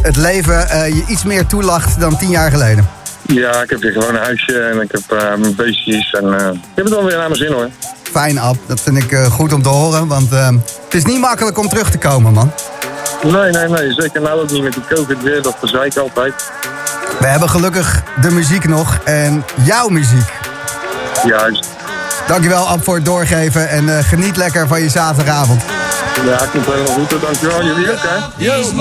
het 0.02 0.16
leven 0.16 0.66
je 0.94 1.04
iets 1.06 1.24
meer 1.24 1.46
toelacht 1.46 2.00
dan 2.00 2.16
tien 2.16 2.30
jaar 2.30 2.50
geleden. 2.50 2.88
Ja, 3.34 3.62
ik 3.62 3.70
heb 3.70 3.82
hier 3.82 3.92
gewoon 3.92 4.14
een 4.14 4.22
huisje 4.22 4.60
en 4.60 4.80
ik 4.80 4.92
heb 4.92 5.18
eh, 5.18 5.34
mijn 5.34 5.54
beestjes. 5.54 6.10
En 6.10 6.38
eh, 6.38 6.46
ik 6.46 6.60
heb 6.74 6.84
het 6.84 6.94
wel 6.94 7.04
weer 7.04 7.16
naar 7.16 7.28
mijn 7.28 7.40
zin 7.40 7.52
hoor. 7.52 7.68
Fijn, 8.02 8.38
Ab. 8.38 8.56
Dat 8.66 8.80
vind 8.80 8.96
ik 8.96 9.12
eh, 9.12 9.24
goed 9.24 9.52
om 9.52 9.62
te 9.62 9.68
horen. 9.68 10.06
Want 10.06 10.30
het 10.30 10.94
is 10.94 11.04
niet 11.04 11.20
makkelijk 11.20 11.58
om 11.58 11.68
terug 11.68 11.90
te 11.90 11.98
komen, 11.98 12.32
man. 12.32 12.52
Nee, 13.22 13.50
nee, 13.50 13.68
nee. 13.68 13.92
Zeker 13.92 14.20
nou 14.20 14.40
ook 14.40 14.50
niet 14.50 14.62
met 14.62 14.72
die 14.72 14.82
COVID 14.94 15.22
weer. 15.22 15.42
Dat 15.42 15.56
verzeik 15.58 15.92
ik 15.92 15.98
altijd. 15.98 16.34
We 17.18 17.26
hebben 17.26 17.48
gelukkig 17.48 18.02
de 18.20 18.30
muziek 18.30 18.68
nog 18.68 18.98
en 19.04 19.44
jouw 19.64 19.88
muziek. 19.88 20.32
Juist. 21.24 21.66
Dankjewel, 22.26 22.68
Ab, 22.68 22.84
voor 22.84 22.94
het 22.94 23.04
doorgeven. 23.04 23.68
En 23.68 23.98
eh, 23.98 24.04
geniet 24.04 24.36
lekker 24.36 24.68
van 24.68 24.82
je 24.82 24.88
zaterdagavond. 24.88 25.62
Ja, 26.24 26.46
komt 26.52 26.66
helemaal 26.66 26.92
goed. 26.92 27.20
Dankjewel. 27.20 27.64
Jullie 27.64 27.92
ook, 27.92 27.98
hè? 28.02 28.18
These 28.38 28.74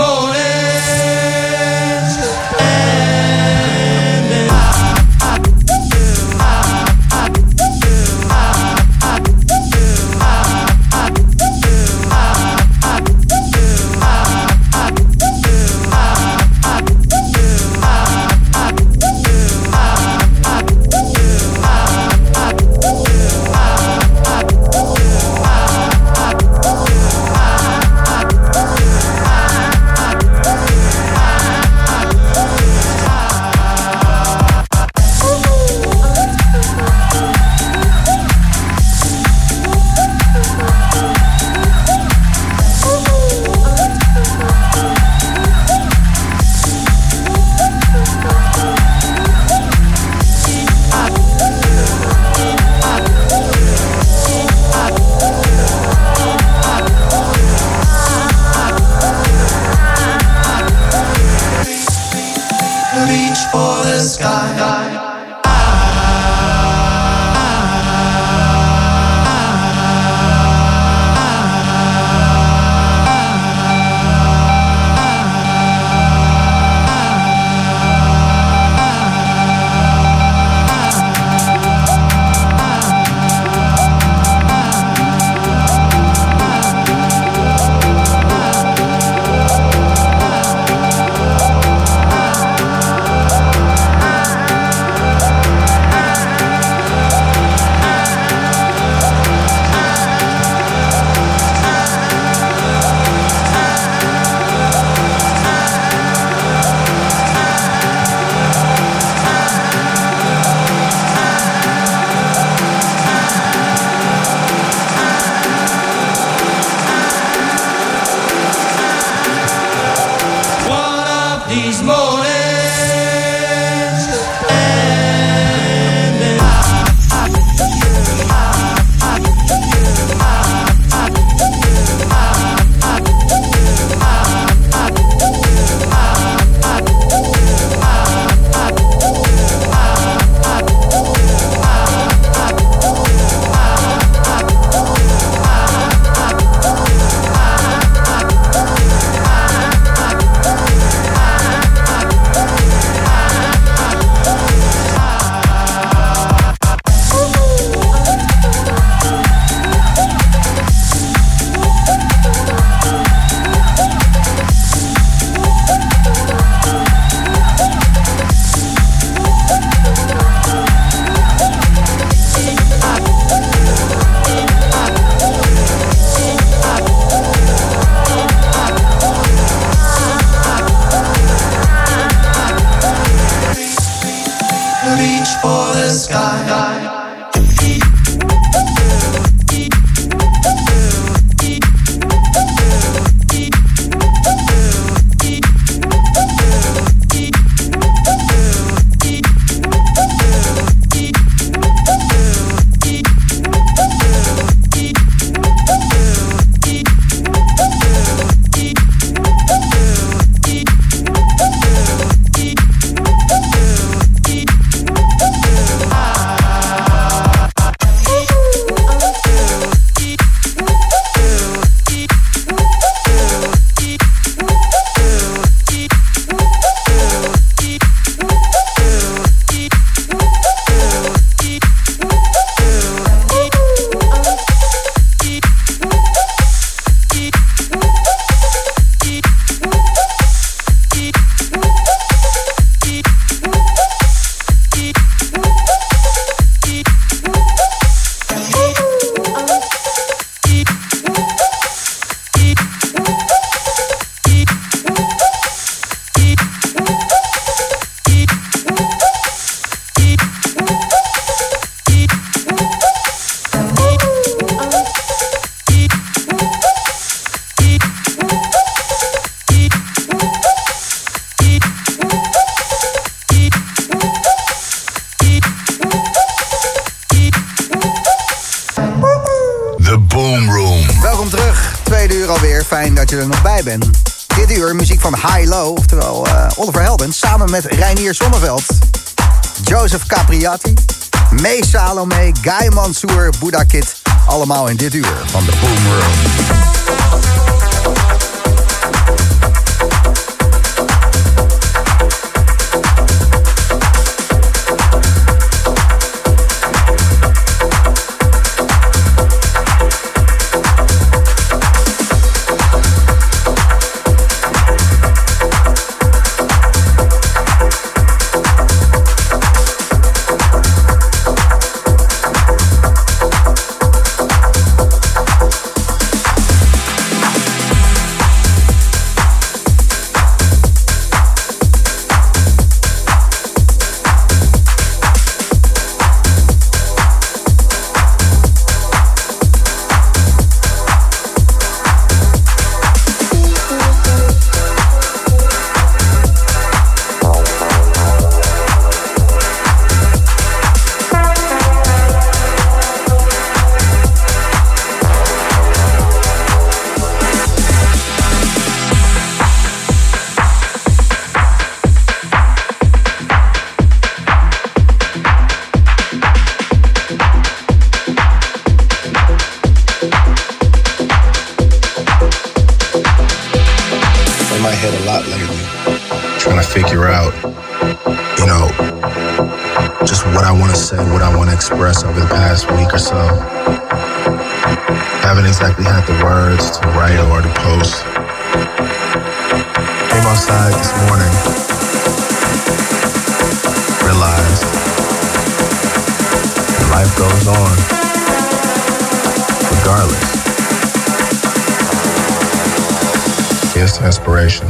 corporation. 404.38 404.67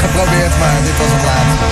Geprobeerd, 0.00 0.58
maar 0.58 0.76
dit 0.84 0.98
was 0.98 1.10
het 1.10 1.24
laatste. 1.24 1.64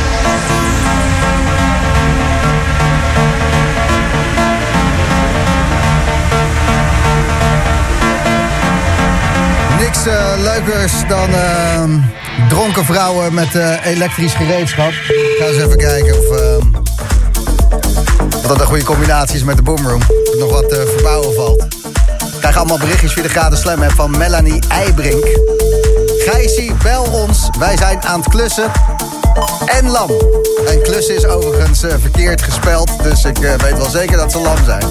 Niks 9.78 10.06
eh, 10.06 10.42
leukers 10.42 10.92
dan 11.08 11.34
ehm, 11.34 11.90
dronken 12.48 12.84
vrouwen 12.84 13.34
met 13.34 13.54
eh, 13.54 13.86
elektrisch 13.86 14.34
gereedschap. 14.34 14.90
Ik 14.90 15.36
ga 15.38 15.44
eens 15.44 15.56
even 15.56 15.76
kijken 15.76 16.18
of, 16.18 16.38
ehm, 16.38 16.66
of 18.36 18.46
dat 18.46 18.60
een 18.60 18.66
goede 18.66 18.84
combinatie 18.84 19.36
is 19.36 19.44
met 19.44 19.56
de 19.56 19.62
boomroom. 19.62 20.00
Of 20.00 20.38
nog 20.38 20.50
wat 20.50 20.68
te 20.68 20.92
verbouwen 20.94 21.34
valt. 21.34 21.62
Ik 22.32 22.38
krijg 22.40 22.56
allemaal 22.56 22.78
berichtjes 22.78 23.12
via 23.12 23.22
de 23.22 23.28
gratis 23.28 23.60
slam 23.60 23.90
van 23.90 24.10
Melanie 24.18 24.62
Eibrink. 24.68 25.26
Gijsie, 26.30 26.72
bel 26.82 27.02
ons. 27.02 27.48
Wij 27.58 27.76
zijn 27.76 28.02
aan 28.02 28.20
het 28.20 28.28
klussen. 28.28 28.70
En 29.66 29.90
lam. 29.90 30.10
En 30.66 30.82
klussen 30.82 31.16
is 31.16 31.26
overigens 31.26 31.82
eh, 31.82 31.94
verkeerd 32.00 32.42
gespeld. 32.42 32.90
Dus 33.02 33.24
ik 33.24 33.38
eh, 33.38 33.54
weet 33.54 33.76
wel 33.76 33.90
zeker 33.90 34.16
dat 34.16 34.32
ze 34.32 34.38
lam 34.38 34.64
zijn. 34.64 34.82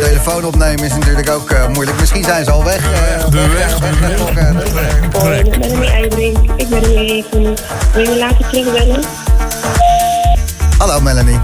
Telefoon 0.00 0.44
opnemen 0.44 0.84
is 0.84 0.92
natuurlijk 0.92 1.30
ook 1.30 1.50
eh, 1.50 1.66
moeilijk. 1.68 2.00
Misschien 2.00 2.24
zijn 2.24 2.44
ze 2.44 2.50
al 2.50 2.64
weg. 2.64 2.80
De 3.30 3.48
weg, 3.48 3.78
Hoi, 5.12 5.38
ik 5.38 5.60
ben 5.60 5.82
Eibrink. 5.82 6.38
Ik 6.56 6.68
ben 6.68 6.82
er 6.82 6.88
weer 6.88 7.10
even. 7.10 7.42
Wil 7.92 8.02
je 8.02 8.08
me 8.08 8.16
later 8.16 8.48
terugbellen? 8.50 9.04
Hallo 10.78 11.00
Melanie. 11.00 11.40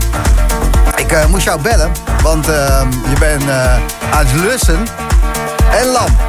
Ik 0.97 1.28
moest 1.28 1.45
jou 1.45 1.62
bellen, 1.62 1.93
want 2.22 2.49
eh, 2.49 2.86
je 3.09 3.18
bent 3.18 3.51
aan 4.11 4.26
het 4.26 4.41
lussen 4.45 4.86
en 5.80 5.86
lam. 5.86 6.28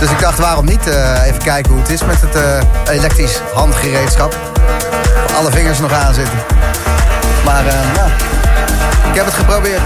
Dus 0.00 0.10
ik 0.10 0.20
dacht, 0.20 0.38
waarom 0.38 0.64
niet 0.64 0.86
eh, 0.86 1.26
even 1.26 1.42
kijken 1.42 1.72
hoe 1.72 1.80
het 1.80 1.90
is 1.90 2.04
met 2.04 2.20
het 2.20 2.34
eh, 2.34 2.94
elektrisch 2.94 3.40
handgereedschap. 3.54 4.36
Alle 5.36 5.50
vingers 5.50 5.78
nog 5.78 5.92
aan 5.92 6.14
zitten. 6.14 6.38
Maar 7.44 7.66
eh, 7.66 7.74
nou, 7.94 8.10
ik 9.10 9.14
heb 9.14 9.24
het 9.24 9.34
geprobeerd. 9.34 9.80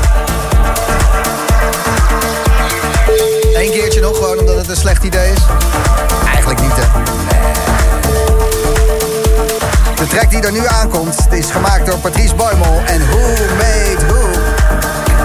Eén 3.55 3.71
keertje 3.71 4.01
nog, 4.01 4.17
gewoon 4.17 4.39
omdat 4.39 4.57
het 4.57 4.69
een 4.69 4.77
slecht 4.77 5.05
idee 5.05 5.33
is. 5.33 5.41
Eigenlijk 6.27 6.61
niet, 6.61 6.75
hè. 6.75 6.85
De 9.95 10.07
track 10.07 10.31
die 10.31 10.41
er 10.41 10.53
nu 10.53 10.67
aankomt 10.67 11.27
is 11.31 11.51
gemaakt 11.51 11.87
door 11.87 11.99
Patrice 11.99 12.35
Boymel 12.35 12.83
en 12.87 13.07
Who 13.09 13.19
Made 13.57 14.07
Who. 14.07 14.29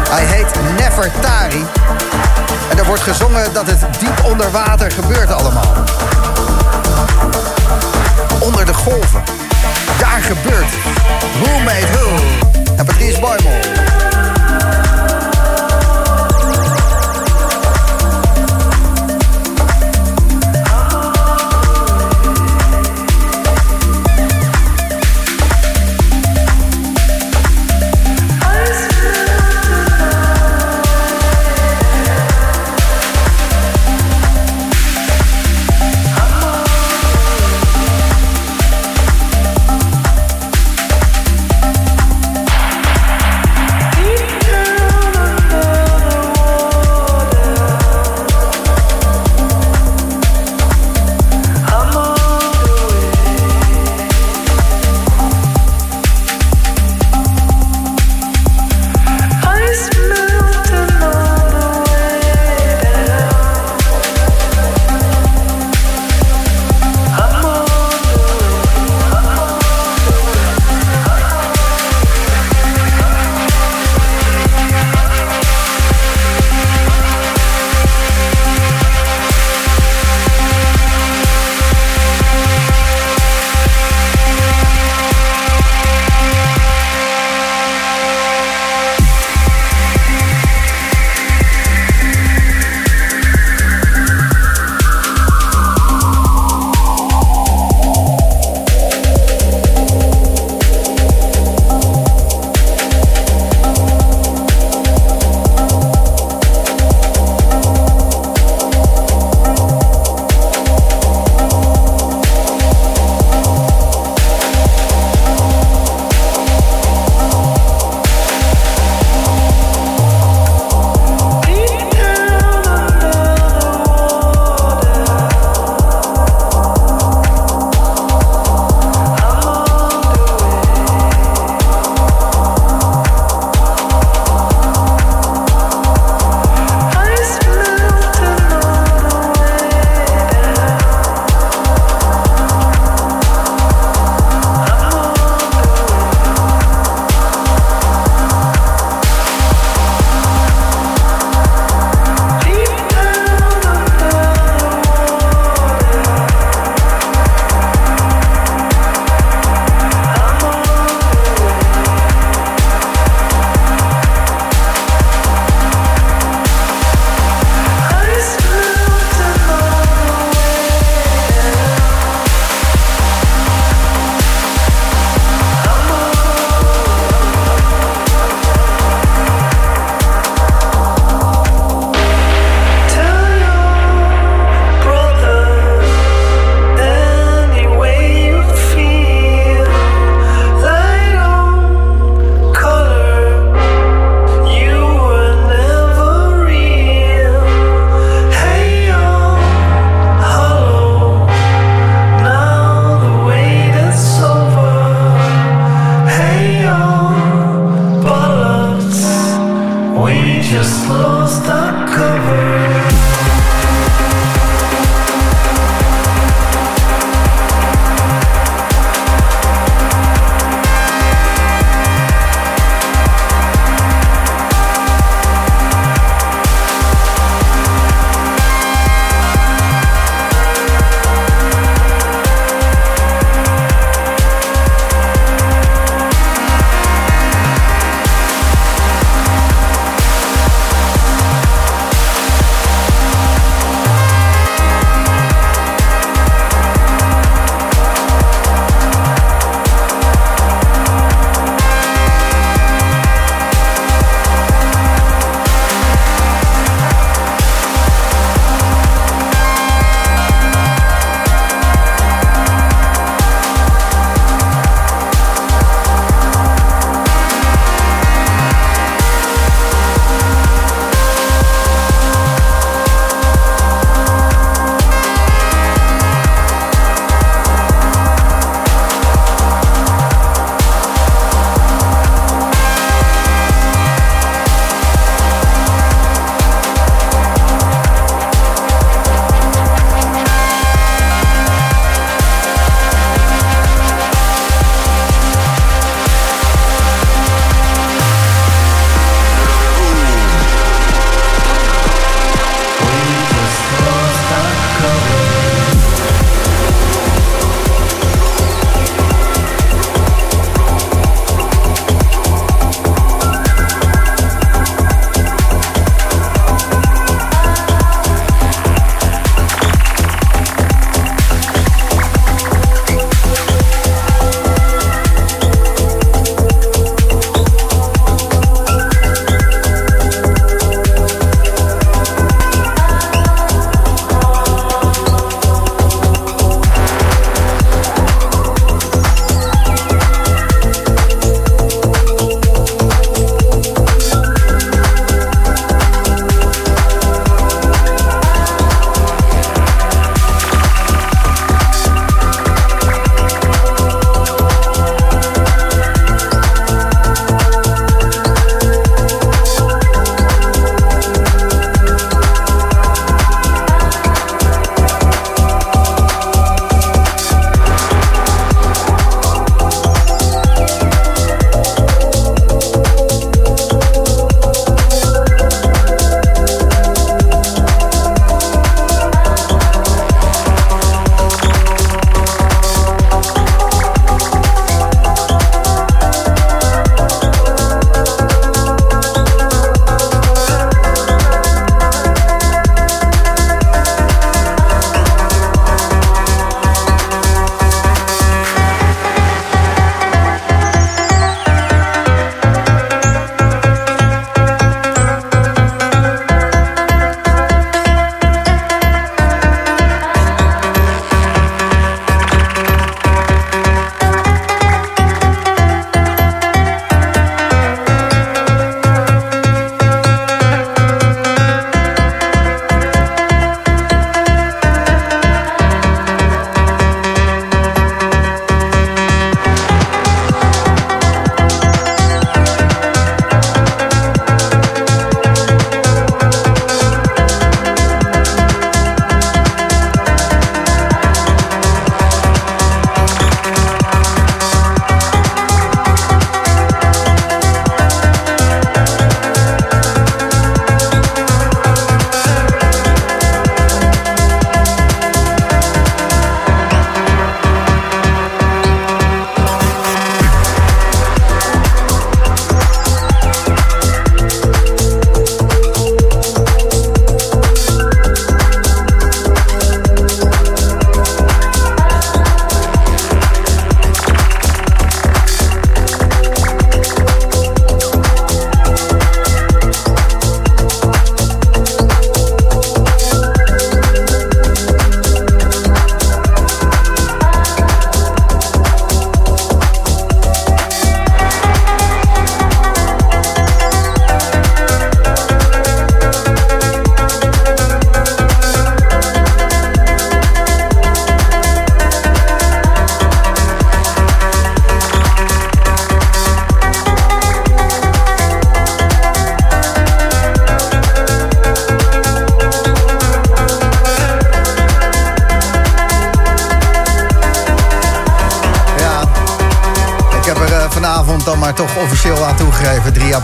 Hij 0.09 0.25
heet 0.25 0.47
Nefertari. 0.77 1.65
En 2.70 2.78
er 2.78 2.86
wordt 2.86 3.01
gezongen 3.01 3.53
dat 3.53 3.68
het 3.68 3.99
diep 3.99 4.24
onder 4.24 4.51
water 4.51 4.91
gebeurt 4.91 5.32
allemaal. 5.32 5.74
Onder 8.39 8.66
de 8.66 8.74
golven. 8.74 9.24
Daar 9.99 10.22
gebeurt 10.22 10.72
Made 11.66 11.88
Who. 11.91 12.09
En 12.76 12.86
Patrice 12.86 13.20
Boymel. 13.20 13.59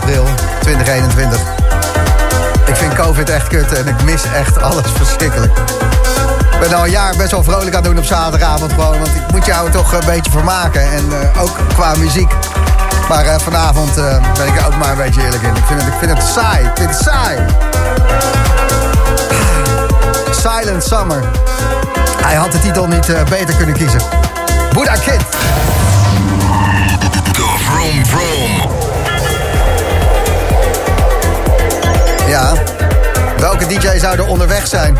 april 0.00 0.24
2021. 0.60 1.40
Ik 2.66 2.76
vind 2.76 2.94
COVID 2.94 3.30
echt 3.30 3.48
kut 3.48 3.72
en 3.72 3.86
ik 3.86 4.02
mis 4.04 4.22
echt 4.36 4.62
alles 4.62 4.90
verschrikkelijk. 5.02 5.58
Ik 6.52 6.60
ben 6.60 6.74
al 6.74 6.84
een 6.84 6.90
jaar 6.90 7.16
best 7.16 7.30
wel 7.30 7.42
vrolijk 7.42 7.68
aan 7.68 7.82
het 7.82 7.84
doen 7.84 7.98
op 7.98 8.04
zaterdagavond 8.04 8.72
gewoon. 8.72 8.98
Want 8.98 9.14
ik 9.14 9.30
moet 9.30 9.46
jou 9.46 9.70
toch 9.70 9.92
een 9.92 10.06
beetje 10.06 10.30
vermaken. 10.30 10.92
En 10.92 11.04
eh, 11.20 11.42
ook 11.42 11.58
qua 11.74 11.94
muziek. 11.96 12.32
Maar 13.08 13.24
eh, 13.24 13.38
vanavond 13.38 13.96
eh, 13.96 14.16
ben 14.38 14.46
ik 14.46 14.56
er 14.56 14.66
ook 14.66 14.76
maar 14.76 14.90
een 14.90 14.96
beetje 14.96 15.22
eerlijk 15.22 15.42
in. 15.42 15.56
Ik 15.56 15.64
vind 15.66 15.82
het, 15.82 15.92
ik 15.92 15.98
vind 15.98 16.18
het 16.18 16.26
saai. 16.26 16.64
Ik 16.64 16.70
vind 16.74 16.90
het 16.90 17.02
saai. 17.02 17.38
Silent 20.30 20.84
Summer. 20.84 21.24
Hij 22.22 22.34
had 22.34 22.52
de 22.52 22.58
titel 22.58 22.86
niet 22.86 23.06
beter 23.28 23.54
kunnen 23.54 23.74
kiezen. 23.74 24.00
Buddha 24.72 24.94
Kid. 24.94 25.22
Vroom 27.58 28.06
Vroom. 28.06 28.81
Ja. 32.32 32.52
Welke 33.38 33.66
DJ 33.66 33.98
zou 33.98 34.16
er 34.18 34.26
onderweg 34.26 34.66
zijn 34.66 34.98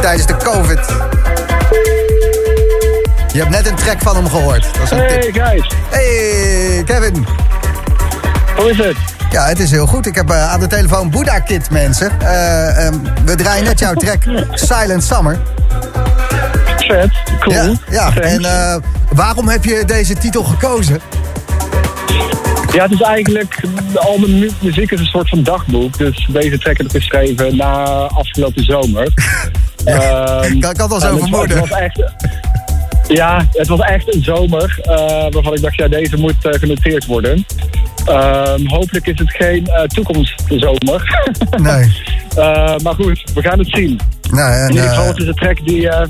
tijdens 0.00 0.26
de 0.26 0.36
COVID? 0.36 0.80
Je 3.32 3.38
hebt 3.38 3.50
net 3.50 3.66
een 3.66 3.74
track 3.74 3.98
van 4.02 4.16
hem 4.16 4.28
gehoord. 4.28 4.62
Dat 4.72 4.82
is 4.82 4.90
een 4.90 4.98
Hey 4.98 5.20
tip. 5.20 5.34
guys, 5.42 5.70
Hey, 5.90 6.82
Kevin. 6.86 7.26
hoe 8.56 8.70
is 8.70 8.76
het? 8.76 8.96
Ja, 9.30 9.44
het 9.46 9.58
is 9.58 9.70
heel 9.70 9.86
goed. 9.86 10.06
Ik 10.06 10.14
heb 10.14 10.30
eh, 10.30 10.52
aan 10.52 10.60
de 10.60 10.66
telefoon 10.66 11.10
Buddha 11.10 11.38
Kid, 11.38 11.70
mensen. 11.70 12.10
Eh, 12.20 12.86
ehm, 12.86 12.94
we 13.24 13.34
draaien 13.34 13.64
net 13.64 13.78
jouw 13.78 13.94
track 13.94 14.22
Silent 14.70 15.04
Summer. 15.04 15.38
Vet, 16.76 17.10
cool. 17.40 17.76
Ja, 17.90 18.16
en 18.16 18.44
eh, 18.44 18.76
waarom 19.12 19.48
heb 19.48 19.64
je 19.64 19.82
deze 19.86 20.14
titel 20.14 20.42
gekozen? 20.42 21.00
Ja, 22.72 22.82
het 22.82 22.92
is 22.92 23.00
eigenlijk, 23.00 23.60
al 23.94 24.18
mijn 24.18 24.38
mu- 24.38 24.50
muziek 24.60 24.90
is 24.90 25.00
een 25.00 25.06
soort 25.06 25.28
van 25.28 25.42
dagboek. 25.42 25.98
Dus 25.98 26.28
deze 26.32 26.58
track 26.58 26.76
heb 26.76 26.86
ik 26.86 26.92
geschreven 26.92 27.56
na 27.56 27.72
afgelopen 28.06 28.64
zomer. 28.64 29.08
Ehm, 29.84 30.52
Ik 30.56 30.64
had 30.64 30.90
al 30.92 31.00
zo 31.00 31.06
en 31.06 31.12
het 31.12 31.20
was- 31.20 31.28
vermoeden. 31.28 31.58
Het 31.60 31.68
was 31.68 31.78
echt, 31.78 32.02
ja, 33.08 33.46
het 33.52 33.68
was 33.68 33.80
echt 33.80 34.14
een 34.14 34.22
zomer 34.22 34.78
eh, 34.82 34.90
waarvan 35.30 35.54
ik 35.54 35.60
dacht, 35.62 35.74
ja, 35.74 35.88
deze 35.88 36.16
moet 36.16 36.34
eh, 36.42 36.58
genoteerd 36.60 37.06
worden. 37.06 37.46
Ehm, 38.04 38.66
hopelijk 38.66 39.06
is 39.06 39.18
het 39.18 39.30
geen 39.30 39.66
eh 39.66 39.82
toekomstzomer. 39.82 41.28
Nee. 41.62 41.92
Eh, 42.36 42.76
maar 42.82 42.94
goed, 42.94 43.22
we 43.34 43.42
gaan 43.42 43.58
het 43.58 43.68
zien. 43.70 44.00
Nou, 44.30 44.52
en, 44.52 44.68
In 44.68 44.74
ieder 44.74 44.88
geval, 44.88 45.02
eh, 45.02 45.08
het 45.08 45.18
is 45.18 45.26
een 45.26 45.34
track 45.34 45.66
die, 45.66 45.88
eh, 45.88 46.06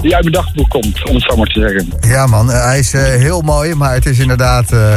die 0.00 0.14
uit 0.14 0.22
mijn 0.24 0.34
dagboek 0.34 0.68
komt, 0.70 1.08
om 1.08 1.14
het 1.14 1.24
zo 1.24 1.36
maar 1.36 1.46
te 1.46 1.60
zeggen. 1.60 1.88
Ja 2.00 2.26
man, 2.26 2.50
eh, 2.52 2.64
hij 2.64 2.78
is 2.78 2.94
eh, 2.94 3.02
heel 3.02 3.40
mooi, 3.40 3.74
maar 3.74 3.94
het 3.94 4.06
is 4.06 4.18
inderdaad 4.18 4.72
eh, 4.72 4.94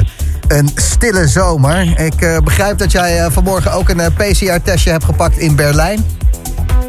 een 0.48 0.70
stille 0.76 1.28
zomer. 1.28 2.00
Ik 2.00 2.22
eh, 2.22 2.38
begrijp 2.44 2.78
dat 2.78 2.92
jij 2.92 3.20
eh, 3.20 3.32
vanmorgen 3.32 3.72
ook 3.72 3.90
een 3.90 4.14
PCR-testje 4.14 4.92
hebt 4.92 5.04
gepakt 5.04 5.38
in 5.38 5.56
Berlijn. 5.56 6.06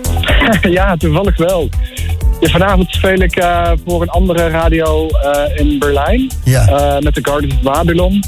ja, 0.78 0.96
toevallig 0.96 1.36
wel. 1.36 1.68
Ja, 2.40 2.48
vanavond 2.48 2.88
speel 2.90 3.20
ik 3.20 3.36
eh, 3.36 3.70
voor 3.86 4.02
een 4.02 4.08
andere 4.10 4.48
radio 4.48 5.08
eh, 5.08 5.58
in 5.66 5.78
Berlijn. 5.78 6.30
Ja. 6.44 6.66
eh, 6.66 6.98
met 7.02 7.14
de 7.14 7.20
Guardians 7.22 7.54
of 7.54 7.62
Babylon. 7.62 8.24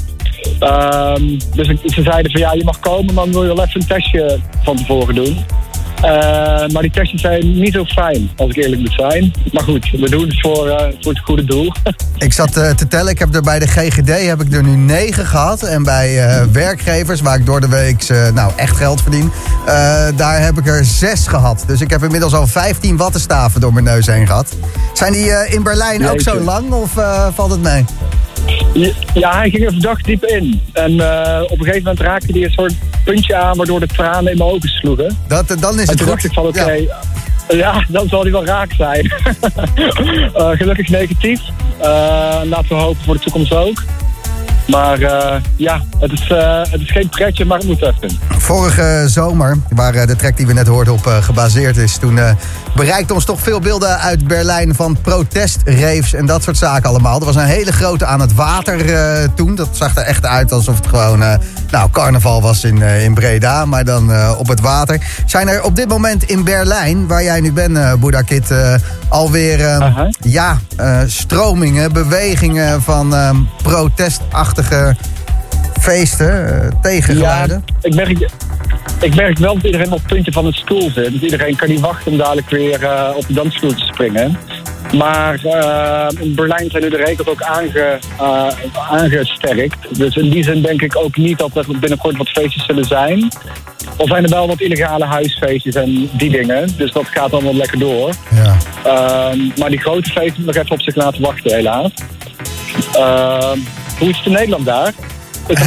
Ehm, 0.59 1.39
dus 1.53 1.67
ik- 1.67 1.79
ze 1.85 2.01
zeiden 2.01 2.31
van 2.31 2.41
ja, 2.41 2.53
je 2.53 2.63
mag 2.63 2.79
komen, 2.79 3.13
maar 3.13 3.23
dan 3.23 3.33
wil 3.33 3.41
je 3.43 3.55
wel 3.55 3.65
even 3.65 3.81
een 3.81 3.87
testje 3.87 4.39
van 4.63 4.75
tevoren 4.77 5.15
doen. 5.15 5.45
Eh, 6.01 6.67
maar 6.67 6.81
die 6.81 6.91
testjes 6.91 7.21
zijn 7.21 7.59
niet 7.59 7.73
zo 7.73 7.83
fijn, 7.85 8.29
als 8.35 8.49
ik 8.49 8.55
eerlijk 8.55 8.81
moet 8.81 8.93
zijn. 8.93 9.33
Maar 9.51 9.63
goed, 9.63 9.89
we 9.91 10.09
doen 10.09 10.21
het 10.21 10.41
voor, 10.41 10.67
eh, 10.67 10.93
voor 11.01 11.11
het 11.11 11.21
goede 11.23 11.43
doel. 11.43 11.73
Ik 12.17 12.33
zat 12.33 12.57
eh, 12.57 12.69
te 12.69 12.87
tellen, 12.87 13.11
ik 13.11 13.19
heb 13.19 13.35
er 13.35 13.41
bij 13.41 13.59
de 13.59 13.67
GGD 13.67 14.27
heb 14.27 14.41
ik 14.41 14.53
er 14.53 14.63
nu 14.63 14.75
negen 14.75 15.25
gehad. 15.25 15.63
En 15.63 15.83
bij 15.83 16.19
werkgevers, 16.51 17.21
waar 17.21 17.39
ik 17.39 17.45
door 17.45 17.61
de 17.61 17.67
week 17.67 18.07
nou, 18.33 18.51
echt 18.55 18.77
geld 18.77 19.01
verdien, 19.01 19.31
daar 20.15 20.41
heb 20.41 20.57
ik 20.57 20.67
er 20.67 20.85
zes 20.85 21.27
gehad. 21.27 21.63
Dus 21.67 21.81
ik 21.81 21.89
heb 21.89 22.03
inmiddels 22.03 22.33
al 22.33 22.47
15 22.47 22.97
wattenstaven 22.97 23.61
door 23.61 23.73
mijn 23.73 23.85
neus 23.85 24.05
heen 24.05 24.27
gehad. 24.27 24.55
Zijn 24.93 25.13
die 25.13 25.31
in 25.47 25.63
Berlijn 25.63 26.09
ook 26.09 26.21
zo 26.21 26.39
lang 26.39 26.71
of 26.71 26.91
valt 27.33 27.51
het 27.51 27.61
mee? 27.61 27.85
Ja, 29.13 29.37
hij 29.37 29.49
ging 29.49 29.65
er 29.65 29.71
verdacht 29.71 30.05
diep 30.05 30.25
in. 30.25 30.61
En 30.73 30.99
eh, 30.99 31.41
op 31.43 31.59
een 31.59 31.65
gegeven 31.65 31.83
moment 31.83 31.99
raakte 31.99 32.31
hij 32.31 32.43
een 32.43 32.51
soort 32.51 32.73
puntje 33.03 33.35
aan 33.35 33.57
waardoor 33.57 33.79
de 33.79 33.87
tranen 33.87 34.31
in 34.31 34.37
mijn 34.37 34.49
ogen 34.49 34.69
sloegen. 34.69 35.17
Dat, 35.27 35.47
dan 35.59 35.73
is 35.73 35.81
En 35.81 35.87
het 35.87 35.97
toen 35.97 36.07
dacht 36.07 36.23
ik 36.23 36.33
van 36.33 36.47
oké, 36.47 36.71
Ja. 36.71 36.99
ja. 37.47 37.85
dan 37.89 38.07
zal 38.07 38.21
hij 38.21 38.31
wel 38.31 38.45
raak 38.45 38.73
zijn. 38.73 39.11
Eh, 40.33 40.49
gelukkig 40.49 40.89
negatief. 40.89 41.39
Eh, 41.77 42.41
laten 42.43 42.67
we 42.67 42.73
hopen 42.75 43.03
voor 43.03 43.13
de 43.13 43.19
toekomst 43.19 43.53
ook. 43.53 43.83
Maar 44.69 45.01
eh, 45.01 45.41
ja, 45.55 45.81
het 45.99 46.11
is, 46.11 46.29
eh, 46.29 46.61
het 46.69 46.81
is 46.81 46.91
geen 46.91 47.09
pretje, 47.09 47.45
maar 47.45 47.57
het 47.57 47.67
moet 47.67 47.81
even. 47.81 48.19
Vorige 48.29 49.03
zomer, 49.07 49.57
waar 49.69 49.93
eh, 49.93 50.07
de 50.07 50.15
track 50.15 50.37
die 50.37 50.47
we 50.47 50.53
net 50.53 50.67
hoorden 50.67 50.93
op 50.93 51.05
gebaseerd 51.21 51.77
is... 51.77 51.97
toen 51.97 52.19
bereikten 52.75 53.15
ons 53.15 53.25
toch 53.25 53.39
veel 53.39 53.59
beelden 53.59 53.99
uit 53.99 54.27
Berlijn 54.27 54.75
van 54.75 54.97
protestraves 55.01 56.13
en 56.13 56.25
dat 56.25 56.43
soort 56.43 56.57
zaken 56.57 56.89
allemaal. 56.89 57.19
Er 57.19 57.25
was 57.25 57.35
een 57.35 57.41
hele 57.41 57.71
grote 57.71 58.05
aan 58.05 58.19
het 58.19 58.33
water 58.33 58.79
toen. 59.33 59.55
Dat 59.55 59.69
zag 59.71 59.95
er 59.95 60.03
echt 60.03 60.25
uit 60.25 60.51
alsof 60.51 60.75
het 60.75 60.87
gewoon 60.87 61.19
nou, 61.71 61.89
carnaval 61.91 62.41
was 62.41 62.63
in, 62.63 62.81
in 62.81 63.13
Breda, 63.13 63.65
maar 63.65 63.85
dan 63.85 64.35
op 64.37 64.47
het 64.47 64.59
water. 64.59 65.01
Zijn 65.25 65.47
er 65.47 65.63
op 65.63 65.75
dit 65.75 65.87
moment 65.87 66.23
in 66.23 66.43
Berlijn, 66.43 67.07
waar 67.07 67.23
jij 67.23 67.39
nu 67.39 67.53
bent, 67.53 67.99
Boeddha 67.99 68.21
Kid, 68.21 68.51
eh, 68.51 68.73
alweer 69.07 69.79
ja, 70.19 70.59
stromingen, 71.05 71.93
bewegingen 71.93 72.81
van 72.81 73.15
eh, 73.15 73.29
protestachtige 74.59 74.95
feesten, 75.79 76.63
eh, 76.63 76.81
tegengeluiden? 76.81 77.63
ik 77.81 77.95
merk, 77.95 78.29
ik 79.01 79.15
merk 79.15 79.37
wel 79.37 79.53
dat 79.53 79.63
iedereen 79.63 79.91
op 79.91 79.97
het 79.97 80.07
puntje 80.07 80.31
van 80.31 80.45
het 80.45 80.55
stoel 80.55 80.91
zit. 80.91 81.11
Dus 81.11 81.21
iedereen 81.21 81.55
kan 81.55 81.69
niet 81.69 81.79
wachten 81.79 82.11
om 82.11 82.17
dadelijk 82.17 82.49
weer 82.49 82.83
eh, 82.83 83.11
op 83.15 83.27
de 83.27 83.33
dansvloer 83.33 83.75
te 83.75 83.83
springen. 83.85 84.37
Maar 84.93 85.39
eh, 85.43 86.07
in 86.19 86.35
Berlijn 86.35 86.69
zijn 86.69 86.83
nu 86.83 86.89
de 86.89 87.03
regels 87.05 87.27
ook 87.27 87.41
aange, 87.41 87.99
aangesterkt. 88.89 89.97
Dus 89.97 90.15
in 90.15 90.29
die 90.29 90.43
zin 90.43 90.61
denk 90.61 90.81
ik 90.81 90.95
ook 90.95 91.17
niet 91.17 91.37
dat 91.37 91.55
er 91.55 91.65
binnenkort 91.79 92.17
wat 92.17 92.29
feestjes 92.29 92.65
zullen 92.65 92.85
zijn. 92.85 93.31
Al 93.97 94.07
zijn 94.07 94.23
er 94.23 94.29
wel 94.29 94.47
wat 94.47 94.61
illegale 94.61 95.05
huisfeestjes 95.05 95.75
en 95.75 96.09
die 96.11 96.29
dingen. 96.29 96.69
Dus 96.77 96.91
dat 96.91 97.07
gaat 97.07 97.33
allemaal 97.33 97.55
lekker 97.55 97.79
door. 97.79 98.13
Ja. 98.31 98.57
Ehm, 98.83 99.39
maar 99.57 99.69
die 99.69 99.79
grote 99.79 100.09
feesten 100.09 100.45
nog 100.45 100.55
even 100.55 100.71
op 100.71 100.81
zich 100.81 100.95
laten 100.95 101.21
wachten, 101.21 101.55
helaas. 101.55 101.91
Hoe 103.99 104.09
is 104.09 104.17
het 104.17 104.25
in 104.25 104.31
Nederland 104.31 104.65
daar? 104.65 104.93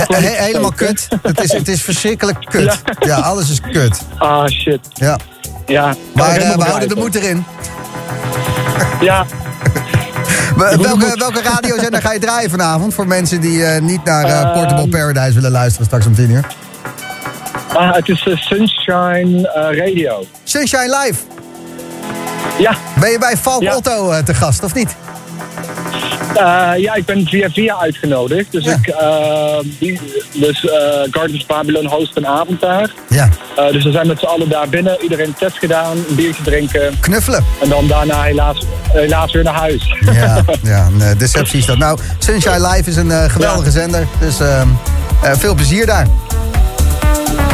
He- 0.06 0.42
helemaal 0.44 0.72
kut. 0.72 1.08
Het 1.22 1.40
is, 1.42 1.52
het 1.52 1.68
is 1.68 1.82
verschrikkelijk 1.82 2.38
kut. 2.50 2.82
Ja. 3.00 3.16
alles 3.16 3.50
is 3.50 3.60
kut. 3.60 4.00
Ah, 4.18 4.46
shit. 4.48 4.80
Ja. 4.92 5.18
Ja. 5.66 5.94
Maar 6.14 6.36
eh, 6.36 6.54
we 6.56 6.62
houden 6.62 6.88
de 6.88 6.96
moed 6.96 7.14
erin. 7.14 7.44
Ja, 9.00 9.24
We- 10.56 10.76
welke, 10.76 10.96
moed. 10.96 11.18
welke 11.18 11.42
radiozender 11.42 12.00
ga 12.00 12.12
je 12.12 12.18
draaien 12.18 12.50
vanavond? 12.50 12.94
Voor 12.94 13.06
mensen 13.06 13.40
die 13.40 13.64
eh, 13.64 13.80
niet 13.80 14.04
naar 14.04 14.24
eh, 14.24 14.40
Ehm. 14.40 14.52
Portable 14.52 14.88
Paradise 14.88 15.32
willen 15.34 15.50
luisteren 15.50 15.86
straks 15.86 16.06
om 16.06 16.14
10 16.14 16.30
uur. 16.30 16.46
ah, 17.74 17.94
het 17.94 18.08
is 18.08 18.20
Sunshine 18.40 19.48
Radio. 19.52 20.24
Sunshine 20.44 20.98
Live. 21.04 21.20
Ja, 22.58 22.74
Ben 23.00 23.10
je 23.10 23.18
bij 23.18 23.36
Falk 23.36 23.62
Ja. 23.62 23.76
Otto 23.76 24.22
te 24.22 24.34
gast 24.34 24.62
of 24.64 24.74
niet? 24.74 24.96
Eh, 26.34 26.70
ja, 26.76 26.94
ik 26.94 27.04
ben 27.04 27.26
via 27.26 27.50
via 27.50 27.76
uitgenodigd. 27.78 28.52
Dus, 28.52 28.64
Ja. 28.64 28.72
ik, 28.72 28.86
eh, 28.86 29.58
die, 29.78 30.00
dus 30.32 30.66
eh 30.66 30.78
Guardians 31.10 31.40
of 31.40 31.46
Babylon 31.46 31.86
host 31.86 32.16
een 32.16 32.26
avond 32.26 32.60
daar. 32.60 32.90
Ja. 33.08 33.28
Dus 33.70 33.84
we 33.84 33.90
zijn 33.90 34.06
met 34.06 34.18
z'n 34.18 34.24
allen 34.24 34.48
daar 34.48 34.68
binnen. 34.68 35.02
Iedereen 35.02 35.26
een 35.26 35.34
test 35.34 35.58
gedaan, 35.58 35.96
een 36.08 36.14
biertje 36.14 36.42
drinken. 36.42 37.00
Knuffelen. 37.00 37.44
En 37.62 37.68
dan 37.68 37.86
daarna 37.86 38.22
helaas, 38.22 38.64
helaas 38.88 39.32
weer 39.32 39.44
naar 39.44 39.54
huis. 39.54 39.96
Ja, 40.00 40.44
ja 40.62 40.86
een 40.86 41.18
deceptie 41.18 41.58
is 41.58 41.66
dat. 41.66 41.78
Nou, 41.78 41.98
Sunshine 42.18 42.68
Live 42.68 42.90
is 42.90 42.96
een 42.96 43.30
geweldige 43.30 43.70
zender. 43.70 44.06
Dus 44.20 44.40
ehm, 44.40 44.68
eh, 45.22 45.32
veel 45.38 45.54
plezier 45.54 45.86
daar. 45.86 46.06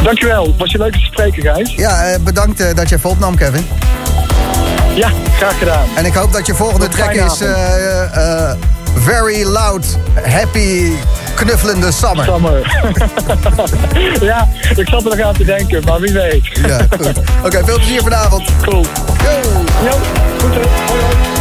Dankjewel. 0.03 0.55
Was 0.57 0.71
je 0.71 0.77
leuk 0.77 0.91
te 0.93 0.99
spreken, 0.99 1.41
Gijs? 1.41 1.73
Ja, 1.75 2.17
bedankt 2.23 2.75
dat 2.75 2.89
je 2.89 2.95
even 2.95 3.09
opnam, 3.09 3.35
Kevin. 3.35 3.65
Ja, 4.99 5.09
graag 5.37 5.57
gedaan. 5.57 5.85
En 5.95 6.05
ik 6.05 6.13
hoop 6.13 6.33
dat 6.33 6.45
je 6.45 6.55
volgende 6.55 6.85
Tot 6.85 6.95
track 6.95 7.11
fijne 7.11 7.31
is 7.31 7.41
eh, 7.41 8.49
eh, 8.49 8.57
Very 8.95 9.43
Loud, 9.43 9.85
Happy, 10.23 10.91
Knuffelende 11.35 11.91
Summer. 11.91 12.25
Summer. 12.25 12.83
ja, 14.31 14.47
ik 14.75 14.89
zat 14.89 15.03
er 15.03 15.17
nog 15.17 15.25
aan 15.25 15.33
te 15.33 15.45
denken, 15.45 15.83
maar 15.85 15.99
wie 15.99 16.13
weet. 16.13 16.45
Ja, 16.67 16.85
goed. 16.89 17.17
Oké, 17.45 17.65
veel 17.65 17.75
plezier 17.75 18.01
vanavond. 18.01 18.49
Cool. 18.61 18.85
Yo! 19.83 19.91
Goed 20.39 20.53
hè. 20.53 20.61
Hoi, 20.61 21.01
hoi. 21.01 21.38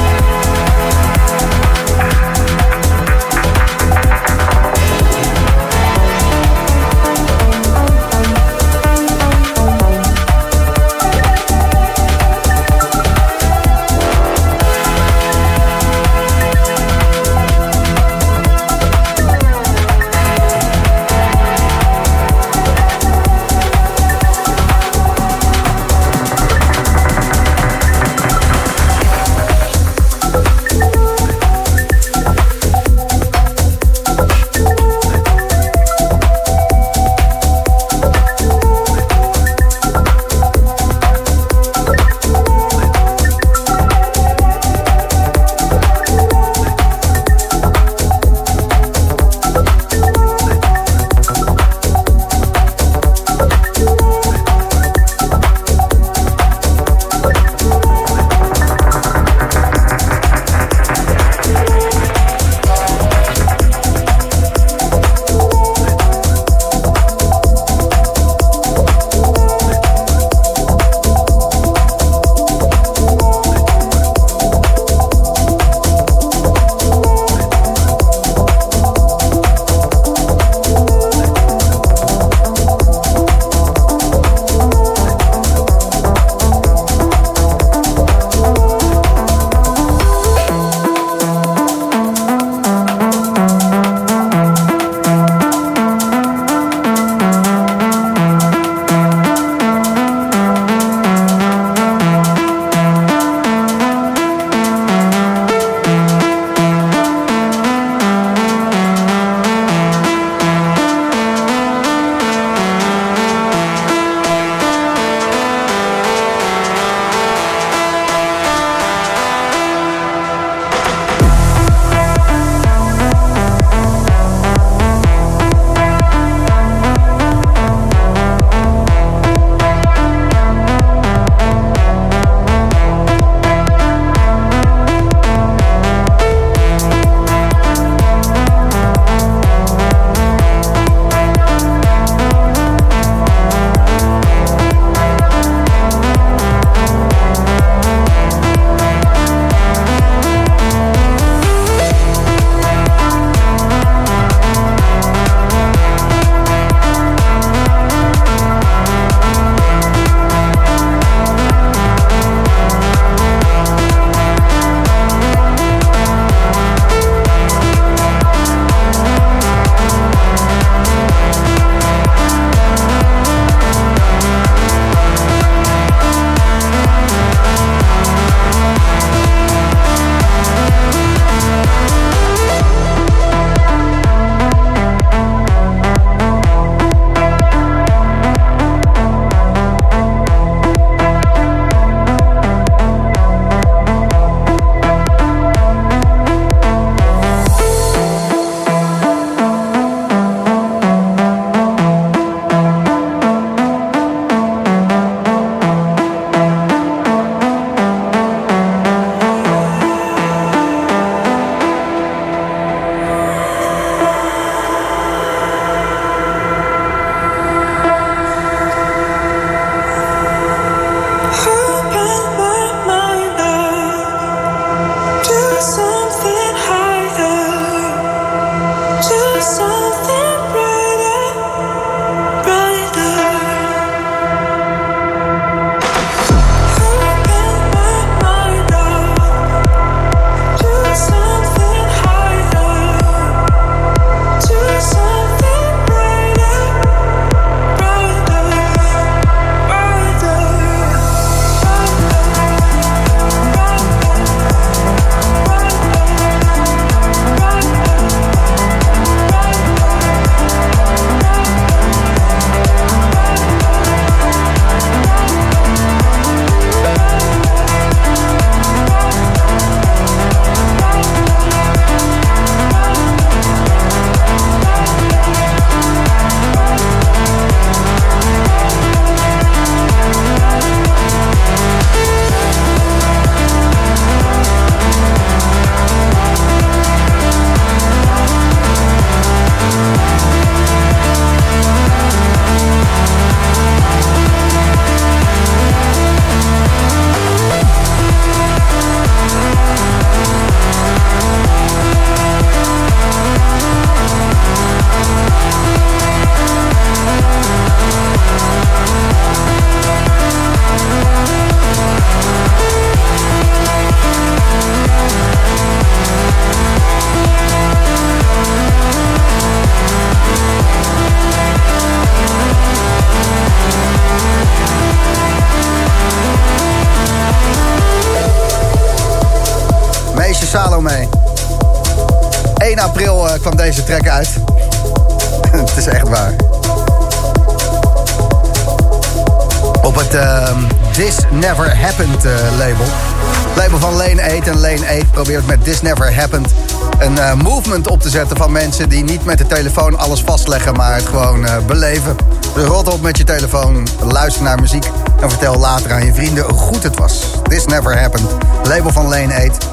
8 345.39 345.47
probeert 345.47 345.47
met 345.47 345.65
This 345.65 345.83
Never 345.83 346.15
Happened 346.15 346.55
een 346.99 347.19
eh, 347.19 347.35
movement 347.35 347.89
op 347.89 348.01
te 348.01 348.11
zetten 348.11 348.37
van 348.37 348.53
mensen 348.53 348.89
die 348.89 349.05
niet 349.05 349.25
met 349.25 349.39
de 349.39 349.47
telefoon 349.47 349.99
alles 349.99 350.21
vastleggen, 350.21 350.75
maar 350.75 350.95
het 350.95 351.07
gewoon 351.07 351.47
eh, 351.47 351.57
beleven. 351.67 352.17
Dus 352.55 352.65
rot 352.65 352.89
op 352.89 353.03
met 353.03 353.17
je 353.17 353.25
telefoon, 353.25 353.89
luister 354.03 354.43
naar 354.43 354.61
muziek 354.61 354.91
en 355.21 355.31
vertel 355.31 355.59
later 355.59 355.93
aan 355.93 356.05
je 356.05 356.15
vrienden 356.15 356.45
hoe 356.45 356.59
goed 356.59 356.83
het 356.83 356.97
was. 356.97 357.23
This 357.43 357.67
Never 357.67 358.01
Happened. 358.01 358.27
Label 358.65 358.93
van 358.93 359.09
Lane 359.09 359.49
8. 359.51 359.69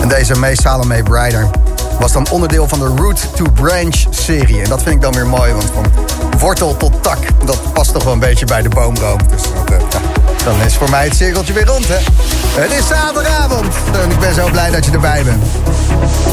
En 0.00 0.08
deze 0.08 0.34
May 0.34 0.54
Salome 0.54 1.02
Brider 1.02 1.50
was 1.98 2.12
dan 2.12 2.30
onderdeel 2.30 2.68
van 2.68 2.78
de 2.78 2.86
Root 2.86 3.36
to 3.36 3.44
Branch 3.54 3.96
serie. 4.10 4.62
En 4.62 4.68
dat 4.68 4.82
vind 4.82 4.94
ik 4.94 5.00
dan 5.00 5.12
weer 5.12 5.26
mooi, 5.26 5.52
want 5.52 5.70
van 5.74 5.84
wortel 6.38 6.76
tot 6.76 7.02
tak, 7.02 7.18
dat 7.44 7.72
past 7.72 7.92
toch 7.92 8.04
wel 8.04 8.12
een 8.12 8.18
beetje 8.18 8.46
bij 8.46 8.62
de 8.62 8.68
boomroom. 8.68 9.20
Dus 9.28 9.42
dat, 9.42 9.70
eh, 9.70 10.00
dan 10.44 10.60
is 10.60 10.74
voor 10.74 10.90
mij 10.90 11.04
het 11.04 11.16
cirkeltje 11.16 11.52
weer 11.52 11.66
rond, 11.66 11.88
hè. 11.88 11.98
Het 12.58 12.72
is 12.72 12.86
zaterdagavond 12.86 13.66
en 14.02 14.10
ik 14.10 14.18
ben 14.18 14.34
zo 14.34 14.48
blij 14.50 14.70
dat 14.70 14.84
je 14.84 14.90
erbij 14.90 15.24
bent. 15.24 15.44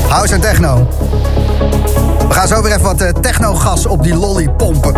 House 0.08 0.34
en 0.34 0.42
techno. 0.42 0.88
We 2.28 2.34
gaan 2.34 2.48
zo 2.48 2.62
weer 2.62 2.72
even 2.72 2.84
wat 2.84 3.02
eh, 3.02 3.10
techno-gas 3.10 3.86
op 3.86 4.04
die 4.04 4.16
lolly 4.16 4.50
pompen. 4.50 4.94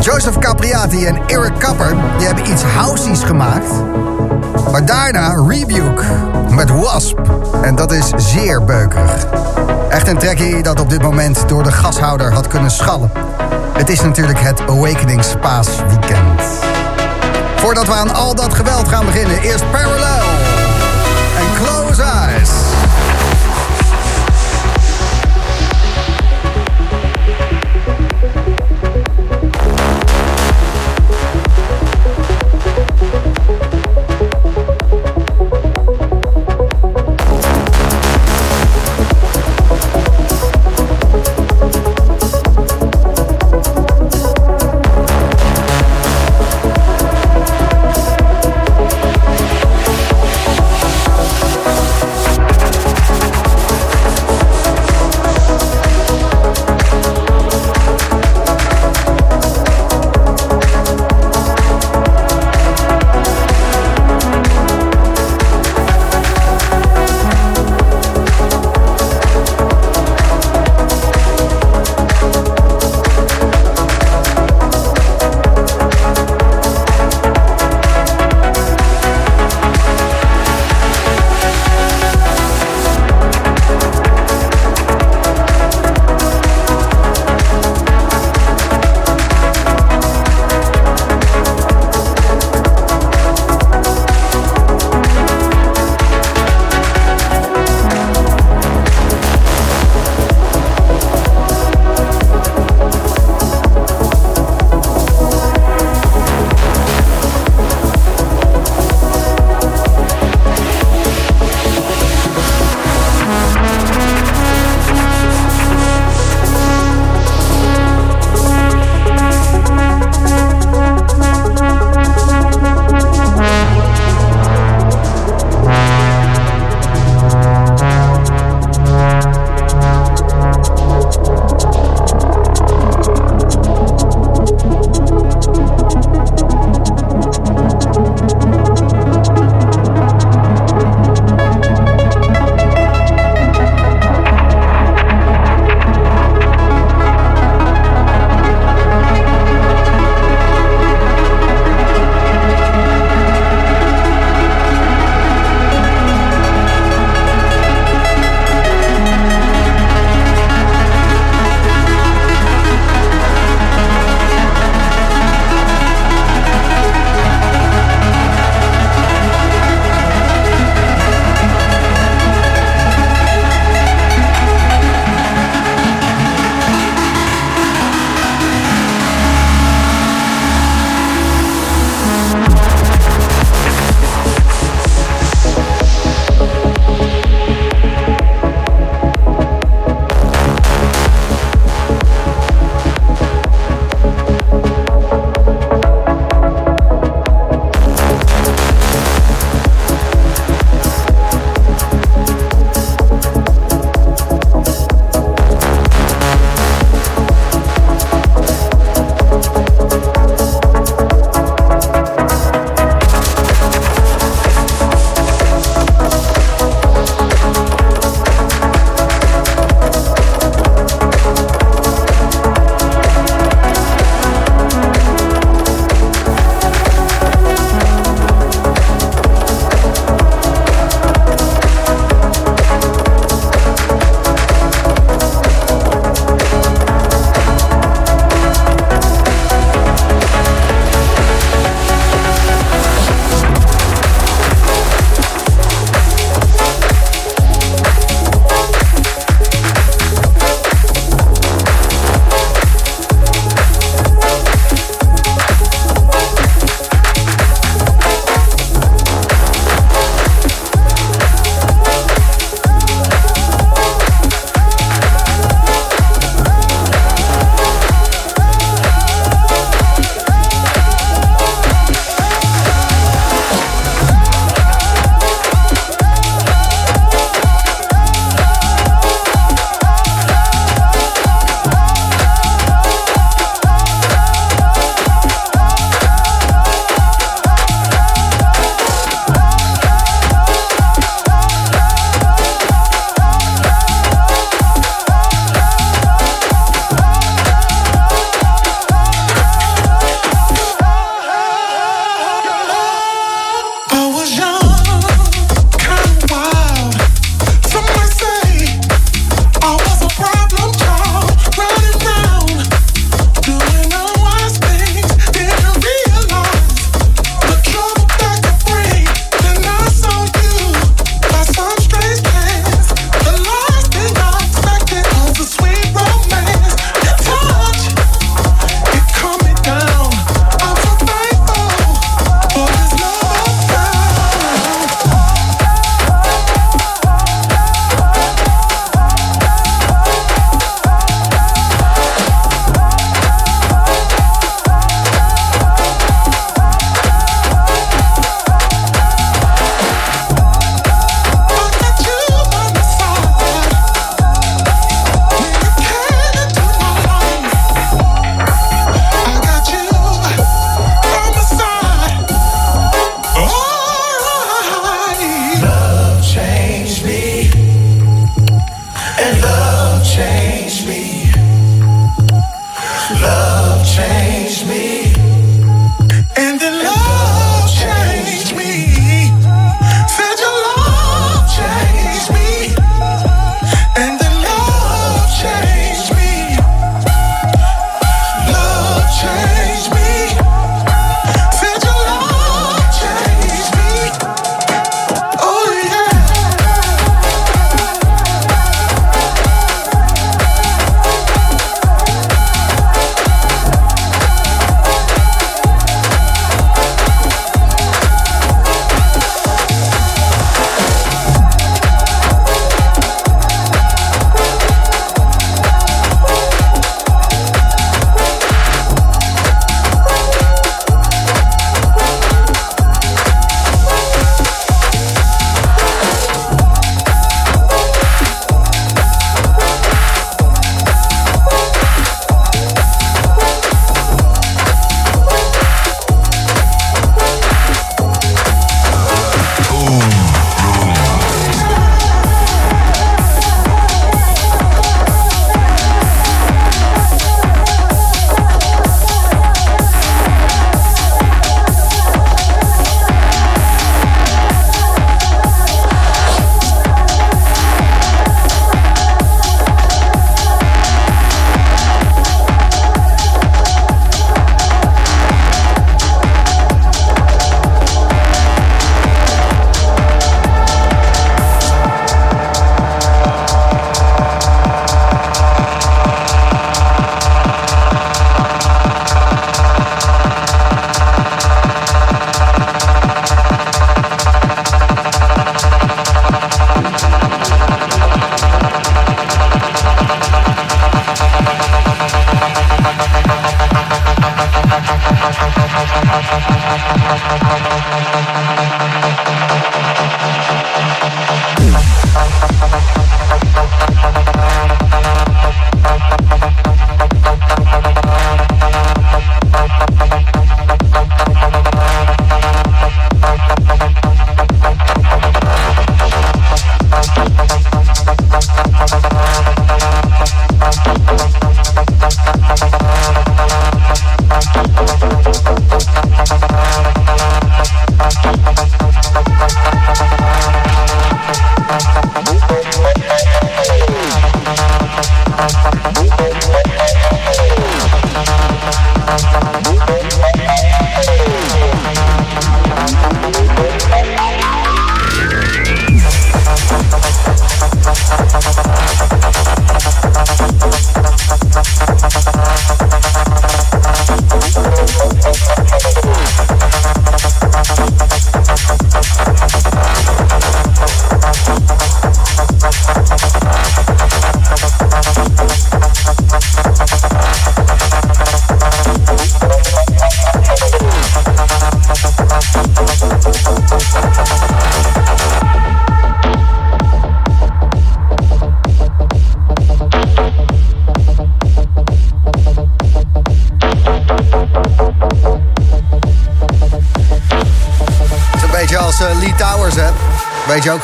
Joseph 0.00 0.38
Capriati 0.38 1.06
en 1.06 1.18
Eric 1.26 1.52
Kapper 1.58 1.96
die 2.18 2.26
hebben 2.26 2.50
iets 2.50 2.62
houseies 2.62 3.22
gemaakt. 3.22 3.70
Maar 4.72 4.84
daarna 4.84 5.44
Rebuke 5.48 6.04
met 6.50 6.70
Wasp. 6.70 7.18
En 7.62 7.74
dat 7.74 7.92
is 7.92 8.12
zeer 8.16 8.64
beukerig. 8.64 9.26
Echt 9.88 10.08
een 10.08 10.18
trekkie 10.18 10.62
dat 10.62 10.80
op 10.80 10.90
dit 10.90 11.02
moment 11.02 11.48
door 11.48 11.62
de 11.62 11.72
gashouder 11.72 12.32
had 12.32 12.46
kunnen 12.46 12.70
schallen. 12.70 13.10
Het 13.72 13.88
is 13.88 14.00
natuurlijk 14.00 14.40
het 14.40 14.60
Awakening 14.60 15.24
Spaas 15.24 15.68
weekend. 15.88 16.73
Voordat 17.64 17.86
we 17.86 17.92
aan 17.92 18.14
al 18.14 18.34
dat 18.34 18.54
geweld 18.54 18.88
gaan 18.88 19.06
beginnen, 19.06 19.40
eerst 19.40 19.70
Parallel 19.70 20.22
en 21.36 21.54
Close 21.54 22.02
Eyes. 22.02 22.50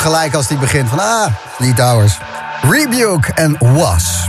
Gelijk 0.01 0.35
als 0.35 0.47
die 0.47 0.59
begint 0.59 0.89
van... 0.89 0.98
Ah, 0.98 1.27
Lee 1.59 1.72
Towers. 1.72 2.18
Rebuke 2.62 3.32
en 3.35 3.56
Was. 3.59 4.28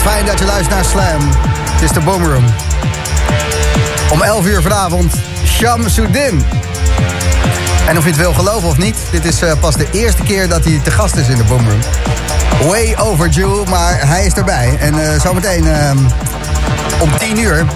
Fijn 0.00 0.26
dat 0.26 0.38
je 0.38 0.44
luistert 0.44 0.74
naar 0.74 0.84
Slam. 0.84 1.49
Het 1.80 1.90
is 1.90 1.96
de 1.96 2.04
Boomroom. 2.04 2.44
Om 4.12 4.22
11 4.22 4.46
uur 4.46 4.62
vanavond, 4.62 5.12
Sham 5.44 5.88
Sudin. 5.88 6.44
En 7.88 7.98
of 7.98 8.02
je 8.02 8.10
het 8.10 8.18
wil 8.18 8.32
geloven 8.32 8.68
of 8.68 8.78
niet, 8.78 8.96
dit 9.10 9.24
is 9.24 9.42
eh, 9.42 9.52
pas 9.60 9.76
de 9.76 9.86
eerste 9.90 10.22
keer 10.22 10.48
dat 10.48 10.64
hij 10.64 10.80
te 10.84 10.90
gast 10.90 11.16
is 11.16 11.28
in 11.28 11.36
de 11.36 11.44
Boomroom. 11.44 11.80
Way 12.66 12.96
overdue, 12.98 13.64
maar 13.68 14.08
hij 14.08 14.26
is 14.26 14.32
erbij. 14.32 14.76
En 14.80 15.12
eh, 15.12 15.20
zometeen 15.20 15.66
ehm, 15.66 15.98
om 17.00 17.18
10 17.18 17.38
uur, 17.38 17.66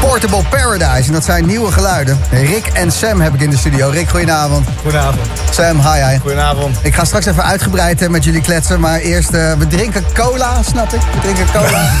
Portable 0.00 0.42
Paradise. 0.50 1.06
En 1.06 1.12
dat 1.12 1.24
zijn 1.24 1.46
nieuwe 1.46 1.72
geluiden. 1.72 2.20
Rick 2.30 2.66
en 2.66 2.92
Sam 2.92 3.20
heb 3.20 3.34
ik 3.34 3.40
in 3.40 3.50
de 3.50 3.56
studio. 3.56 3.88
Rick, 3.88 4.08
goedenavond. 4.08 4.66
Goedenavond. 4.82 5.33
Sam, 5.54 5.80
hi 5.80 6.02
hi. 6.02 6.18
Goedenavond. 6.18 6.78
Ik 6.82 6.94
ga 6.94 7.04
straks 7.04 7.26
even 7.26 7.44
uitgebreid 7.44 8.08
met 8.08 8.24
jullie 8.24 8.40
kletsen. 8.40 8.80
Maar 8.80 8.98
eerst, 8.98 9.30
eh, 9.30 9.52
we 9.52 9.66
drinken 9.66 10.04
cola, 10.14 10.62
snap 10.62 10.92
ik. 10.92 11.00
We 11.00 11.20
drinken 11.20 11.46
cola. 11.52 11.84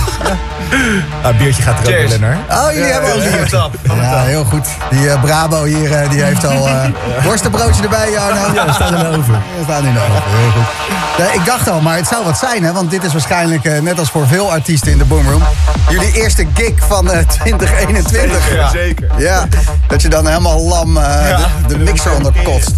Ah, 1.22 1.36
biertje 1.38 1.62
gaat 1.62 1.86
er 1.86 1.86
ook 1.86 2.08
wel 2.08 2.12
in 2.12 2.22
hoor. 2.22 2.36
Oh, 2.50 2.72
jullie 2.72 2.92
hebben 2.92 3.14
ook 3.14 3.22
bier. 3.22 3.96
Ja, 3.96 4.22
heel 4.22 4.44
goed. 4.44 4.66
Die 4.90 5.10
eh, 5.10 5.20
Brabo 5.20 5.64
hier, 5.64 5.92
eh, 5.92 6.10
die 6.10 6.22
heeft 6.22 6.46
al 6.46 6.68
eh 6.68 6.84
worstenbroodje 7.24 7.82
erbij, 7.82 8.10
Jarno. 8.10 8.54
Ja, 8.54 8.66
we 8.66 8.72
staan 8.72 8.94
in 8.94 9.00
de 9.00 9.08
oven. 9.08 9.42
We 9.58 9.62
staan 9.64 9.86
in 9.86 9.92
de 9.92 10.00
oven, 10.00 10.22
heel 10.26 10.50
goed. 10.50 10.94
Ik 11.34 11.44
dacht 11.44 11.68
al, 11.68 11.80
maar 11.80 11.96
het 11.96 12.06
zou 12.06 12.24
wat 12.24 12.38
zijn, 12.38 12.64
hè? 12.64 12.72
Want 12.72 12.90
dit 12.90 13.04
is 13.04 13.12
waarschijnlijk, 13.12 13.64
eh, 13.64 13.80
net 13.80 13.98
als 13.98 14.10
voor 14.10 14.26
veel 14.26 14.50
artiesten 14.50 14.92
in 14.92 14.98
de 14.98 15.04
Boomroom... 15.04 15.42
jullie 15.90 16.12
eerste 16.12 16.46
gig 16.54 16.72
van 16.78 17.10
eh, 17.10 17.26
2021. 17.26 17.88
21. 17.88 18.42
Zeker, 18.44 18.68
zeker. 18.68 19.22
Ja, 19.22 19.46
dat 19.88 20.02
je 20.02 20.08
dan 20.08 20.26
helemaal 20.26 20.60
lam 20.60 20.96
eh, 20.96 21.38
de, 21.66 21.78
de 21.78 21.78
mixer 21.78 22.12
onderkotst. 22.12 22.70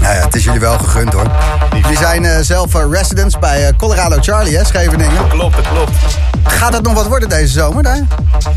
Nou 0.00 0.14
ja, 0.14 0.20
het 0.24 0.34
is 0.34 0.44
jullie 0.44 0.60
wel 0.60 0.78
gegund 0.78 1.12
hoor. 1.12 1.30
Jullie 1.72 1.96
zijn 1.96 2.24
eh, 2.24 2.40
zelf 2.40 2.74
eh, 2.74 2.82
residents 2.90 3.38
bij 3.38 3.66
eh, 3.66 3.76
Colorado 3.76 4.16
Charlie, 4.20 4.56
hè, 4.56 4.64
Scheveningen. 4.64 5.28
Klopt, 5.28 5.56
dat 5.56 5.68
klopt. 5.68 5.90
Gaat 6.44 6.72
het 6.72 6.82
nog 6.82 6.94
wat 6.94 7.06
worden 7.06 7.28
deze 7.28 7.52
zomer 7.52 7.82
daar? 7.82 8.00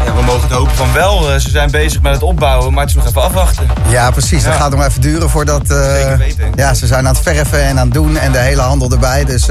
Ja, 0.06 0.16
we 0.16 0.22
mogen 0.26 0.42
het 0.42 0.52
hopen 0.52 0.76
van 0.76 0.94
wel. 0.94 1.40
Ze 1.40 1.50
zijn 1.50 1.72
bezig 1.72 2.02
met 2.02 2.14
het 2.14 2.24
opbouwen, 2.24 2.74
maar 2.74 2.82
het 2.82 2.90
is 2.90 2.96
nog 2.96 3.08
even 3.08 3.22
afwachten. 3.22 3.68
Ja, 3.88 4.12
precies. 4.12 4.44
Dat 4.44 4.54
gaat 4.54 4.72
nog 4.72 4.86
even 4.86 5.02
duren 5.02 5.30
voordat... 5.30 5.62
Zeker 5.68 6.18
weten. 6.18 6.52
Ja, 6.56 6.74
ze 6.74 6.88
zijn 6.88 7.08
aan 7.08 7.14
het 7.14 7.24
verven 7.24 7.64
en 7.64 7.80
aan 7.80 7.86
het 7.86 7.94
doen 7.94 8.18
en 8.18 8.32
de 8.32 8.38
hele 8.38 8.62
handel 8.62 8.92
erbij. 8.92 9.26
Dus 9.26 9.48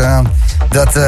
dat... 0.68 0.98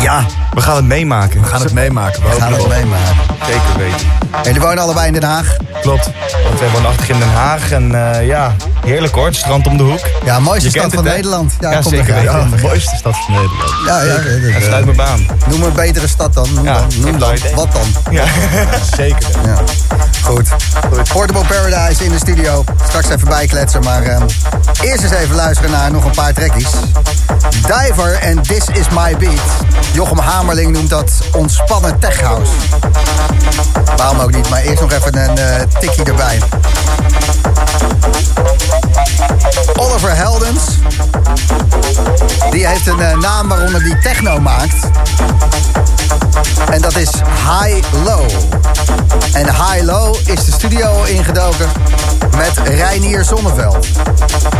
ja, 0.00 0.24
We 0.54 0.60
gaan 0.60 0.76
het 0.76 0.84
meemaken. 0.84 1.40
We 1.40 1.46
gaan 1.46 1.62
het 1.62 1.72
meemaken. 1.72 2.22
we 2.22 2.40
gaan 2.40 2.52
het 2.52 2.68
meemaken. 2.68 3.16
Zeker 3.46 3.76
weten. 3.76 4.06
En 4.32 4.42
jullie 4.42 4.60
wonen 4.60 4.78
allebei 4.78 5.06
in 5.06 5.12
Den 5.12 5.22
Haag. 5.22 5.56
Klopt. 5.82 6.10
Want 6.48 6.60
wij 6.60 6.70
wonen 6.70 6.88
achter 6.90 7.10
in 7.10 7.18
Den 7.18 7.32
Haag 7.32 7.70
en 7.70 7.94
eh, 8.12 8.26
ja, 8.26 8.54
heerlijk 8.84 9.14
hoor. 9.14 9.26
Het 9.26 9.36
strand 9.36 9.66
om 9.66 9.76
de 9.76 9.82
hoek. 9.82 10.00
Ja, 10.24 10.38
mooiste 10.40 10.70
Je 10.70 10.78
stad 10.78 10.94
van 10.94 11.04
het? 11.04 11.14
Nederland. 11.14 11.52
Ja, 11.60 11.72
kom 11.80 11.82
zeker 11.92 12.14
er 12.16 12.22
weten. 12.22 12.50
de 12.56 12.62
mooiste 12.62 12.96
stad 12.96 13.16
van 13.16 13.34
Nederland. 13.34 13.72
Ja, 13.86 14.02
ja, 14.02 14.12
ja, 14.12 14.40
Dat 14.52 14.52
ja. 14.52 14.60
sluit 14.60 14.84
mijn 14.84 14.96
baan. 14.96 15.26
Noem 15.46 15.62
een 15.62 15.72
betere 15.72 16.08
stad 16.08 16.34
dan. 16.34 16.48
Noem 16.54 16.64
Ja, 16.64 16.74
dan. 16.74 16.86
Noem 17.00 17.18
dan. 17.18 17.36
Wat 17.54 17.68
dan? 17.72 18.12
Ja. 18.12 18.24
Zeker. 18.96 19.28
Ja. 19.44 19.54
Goed. 20.22 20.48
Goed. 20.90 21.08
Portable 21.12 21.44
Paradise 21.44 22.04
in 22.04 22.10
de 22.10 22.18
studio. 22.18 22.64
Straks 22.88 23.08
even 23.08 23.28
bijkletsen, 23.28 23.82
maar 23.82 24.02
ehm, 24.02 24.22
eerst 24.82 25.02
eens 25.02 25.12
even 25.12 25.34
luisteren 25.34 25.70
naar 25.70 25.90
nog 25.92 26.04
een 26.04 26.10
paar 26.10 26.32
trekkies. 26.32 26.68
Diver 27.66 28.12
en 28.20 28.42
This 28.42 28.64
Is 28.72 28.88
My 28.88 29.16
Beat. 29.16 29.40
Jochem 29.92 30.18
Hamerling 30.18 30.72
noemt 30.72 30.90
dat 30.90 31.10
ontspannen 31.32 31.98
tech 31.98 32.20
house. 32.20 32.52
Waarom 33.96 34.18
ook 34.18 34.32
niet, 34.34 34.48
maar 34.48 34.60
eerst 34.60 34.80
nog 34.80 34.92
even 34.92 35.16
een 35.18 35.38
eh 35.38 35.60
tikkie 35.78 36.04
erbij. 36.04 36.38
Oliver 39.76 40.16
Heldens. 40.16 40.62
Die 42.50 42.66
heeft 42.66 42.86
een 42.86 43.00
eh, 43.00 43.18
naam 43.18 43.48
waaronder 43.48 43.82
die 43.82 43.98
techno 43.98 44.38
maakt. 44.38 44.90
En 46.70 46.80
dat 46.80 46.96
is 46.96 47.10
High 47.60 47.86
Low. 48.04 48.30
En 49.32 49.46
High 49.46 49.82
Low 49.82 50.16
is 50.24 50.44
de 50.44 50.52
studio 50.52 51.02
ingedoken 51.02 51.68
met 52.36 52.68
Reinier 52.68 53.24
Zonneveld. 53.24 53.86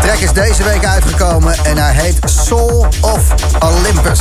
Track 0.01 0.19
is 0.19 0.33
deze 0.33 0.63
week 0.63 0.85
uitgekomen 0.85 1.55
en 1.65 1.79
hij 1.79 1.93
heet 1.93 2.19
Soul 2.25 2.87
of 3.01 3.21
Olympus. 3.59 4.21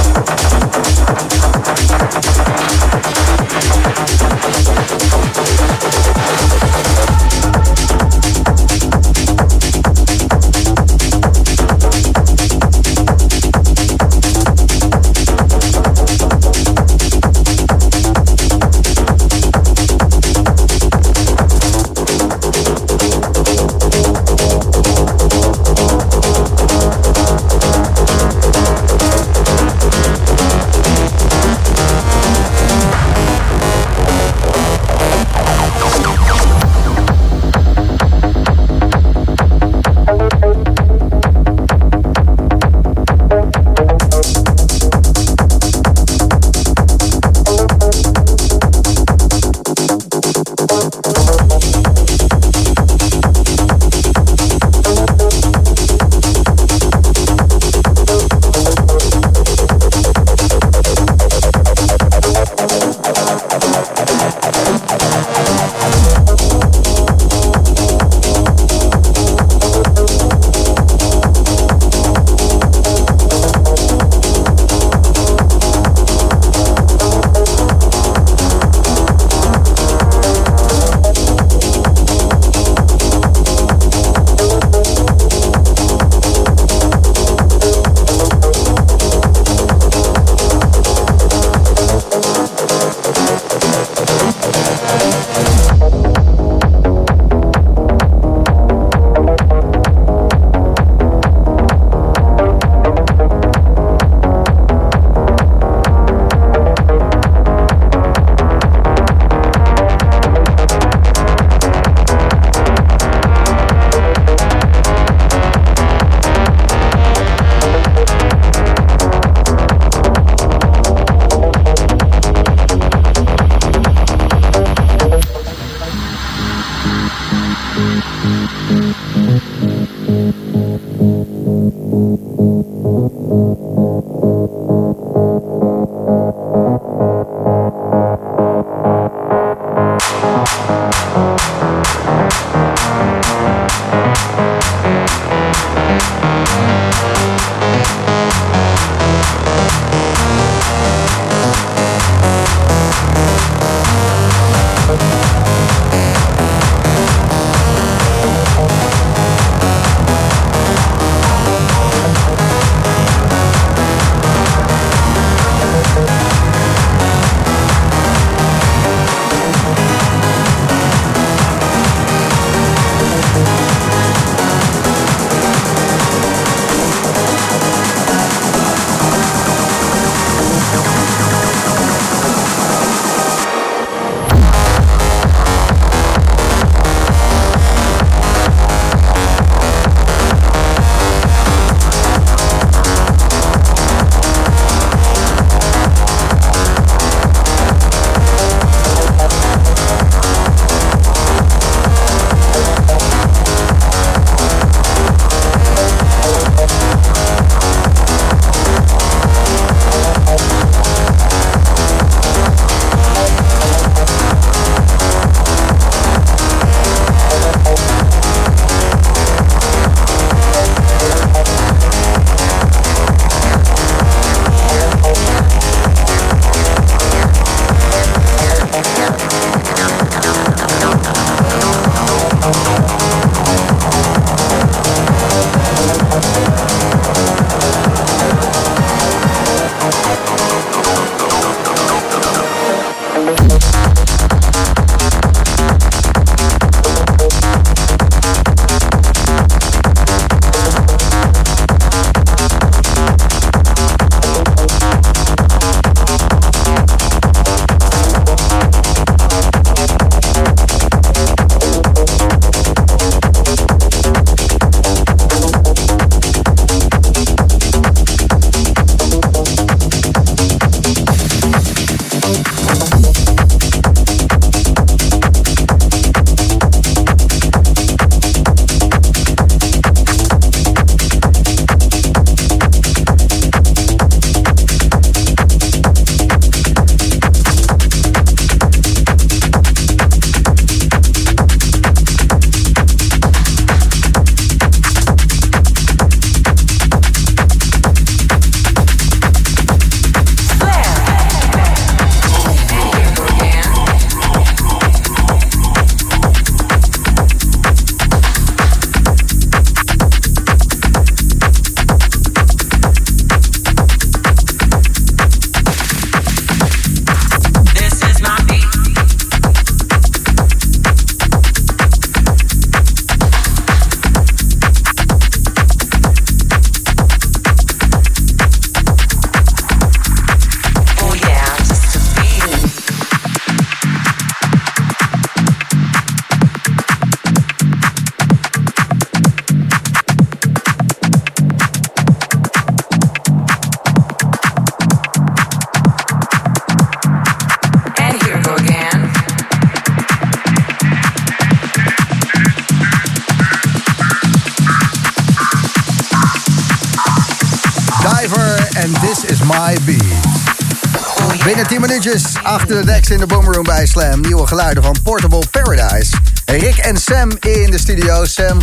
geluiden 364.61 364.83
van 364.83 365.01
Portable 365.03 365.43
Paradise. 365.51 366.15
Rick 366.45 366.77
en 366.77 366.97
Sam 366.97 367.31
in 367.39 367.71
de 367.71 367.77
studio. 367.77 368.25
Sam. 368.25 368.59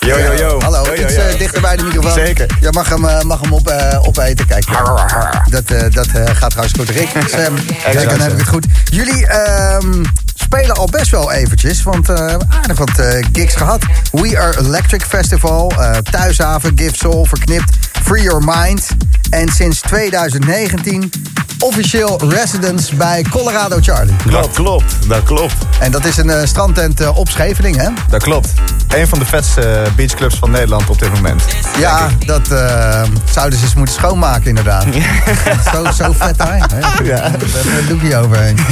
Yo, 0.00 0.18
yo, 0.18 0.32
yo. 0.32 0.60
Hallo, 0.60 0.84
Yo, 0.84 0.94
yo, 0.94 1.02
iets 1.02 1.14
eh, 1.14 1.38
dichter 1.38 1.60
bij 1.60 1.76
de 1.76 1.82
microfoon. 1.82 2.12
Zeker. 2.12 2.46
Je 2.60 2.68
mag 2.70 2.88
hem, 2.88 3.04
eh, 3.04 3.22
mag 3.22 3.40
hem 3.40 3.52
op, 3.52 3.68
eh, 3.68 3.98
opeten. 4.02 4.46
Kijk, 4.46 4.66
dat, 5.50 5.92
dat 5.92 6.08
gaat 6.32 6.52
hartstikke 6.52 6.92
goed. 6.92 7.14
Rick, 7.14 7.28
Sam, 7.28 7.54
kijk, 7.82 8.08
dan 8.08 8.20
heb 8.20 8.32
ik 8.32 8.38
het 8.38 8.48
goed. 8.48 8.66
Jullie 8.84 9.26
ehm, 9.26 10.04
spelen 10.34 10.76
al 10.76 10.88
best 10.90 11.10
wel 11.10 11.32
eventjes, 11.32 11.82
want 11.82 12.08
eh, 12.08 12.36
aardig 12.48 12.78
wat 12.78 13.02
gigs 13.32 13.54
gehad. 13.54 13.82
We 14.10 14.38
Are 14.38 14.58
Electric 14.58 15.02
Festival, 15.02 15.72
Thuishaven, 16.10 16.72
Give 16.76 16.96
Soul, 16.96 17.24
Verknipt, 17.24 17.76
Free 18.02 18.22
Your 18.22 18.44
Mind. 18.44 18.86
En 19.30 19.48
sinds 19.48 19.80
2019 19.80 21.10
officieel 21.62 22.20
residence 22.28 22.96
bij 22.96 23.24
Colorado 23.30 23.78
Charlie. 23.80 24.14
Dat 24.30 24.50
klopt, 24.50 24.96
dat 25.08 25.22
klopt. 25.22 25.54
En 25.78 25.90
dat 25.90 26.04
is 26.04 26.16
een 26.16 26.30
eh, 26.30 26.46
strandtent 26.46 27.00
eh, 27.00 27.16
op 27.18 27.28
Scheveningen, 27.28 27.80
hè? 27.80 27.88
Dat 28.08 28.22
klopt. 28.22 28.48
Een 28.88 29.08
van 29.08 29.18
de 29.18 29.24
vetste 29.24 29.60
eh, 29.60 29.92
beachclubs 29.96 30.34
van 30.34 30.50
Nederland 30.50 30.88
op 30.90 30.98
dit 30.98 31.14
moment. 31.14 31.42
Ja, 31.78 32.08
dat 32.26 32.48
eh, 32.50 33.02
zouden 33.30 33.58
ze 33.58 33.64
eens 33.64 33.74
moeten 33.74 33.94
schoonmaken 33.94 34.46
inderdaad. 34.46 34.84
zo, 35.72 35.84
zo 36.04 36.12
vet 36.12 36.38
daar. 36.38 36.68
hè? 36.74 37.04
Ja. 37.04 37.24
Even 37.34 37.78
een 37.78 37.86
doekje 37.88 38.16
overheen. 38.16 38.58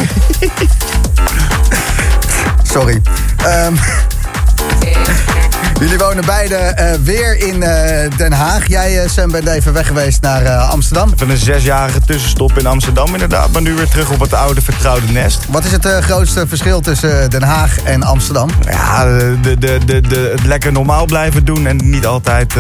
Sorry. 2.73 3.03
Ehm, 3.45 3.75
jullie 5.81 5.99
wonen 5.99 6.25
beide 6.25 6.55
eh, 6.55 6.95
weer 7.03 7.37
in 7.37 7.63
eh, 7.63 8.11
Den 8.17 8.33
Haag. 8.33 8.69
Jij, 8.69 9.03
eh, 9.03 9.09
Sam, 9.09 9.31
bent 9.31 9.47
even 9.47 9.73
weg 9.73 9.87
geweest 9.87 10.21
naar 10.21 10.49
Amsterdam. 10.57 11.13
Van 11.17 11.31
een 11.31 11.37
zesjarige 11.37 12.01
tussenstop 12.01 12.59
in 12.59 12.67
Amsterdam 12.67 13.13
inderdaad. 13.13 13.51
Maar 13.51 13.63
nu 13.63 13.75
weer 13.75 13.89
terug 13.89 14.11
op 14.11 14.21
het 14.21 14.35
oude 14.35 14.61
vertrouwde 14.61 15.13
nest. 15.13 15.45
Wat 15.49 15.65
is 15.65 15.73
het 15.73 15.87
grootste 15.87 16.47
verschil 16.47 16.81
tussen 16.81 17.31
Den 17.31 17.43
Haag 17.43 17.83
en 17.83 18.03
Amsterdam? 18.03 18.49
Ja, 18.71 19.05
de, 19.05 19.57
de, 19.59 19.79
de, 19.85 20.01
de, 20.01 20.33
het 20.37 20.47
lekker 20.47 20.73
normaal 20.73 21.05
blijven 21.05 21.45
doen 21.45 21.67
en 21.67 21.77
niet 21.77 22.07
altijd... 22.07 22.55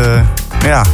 ja, 0.64 0.84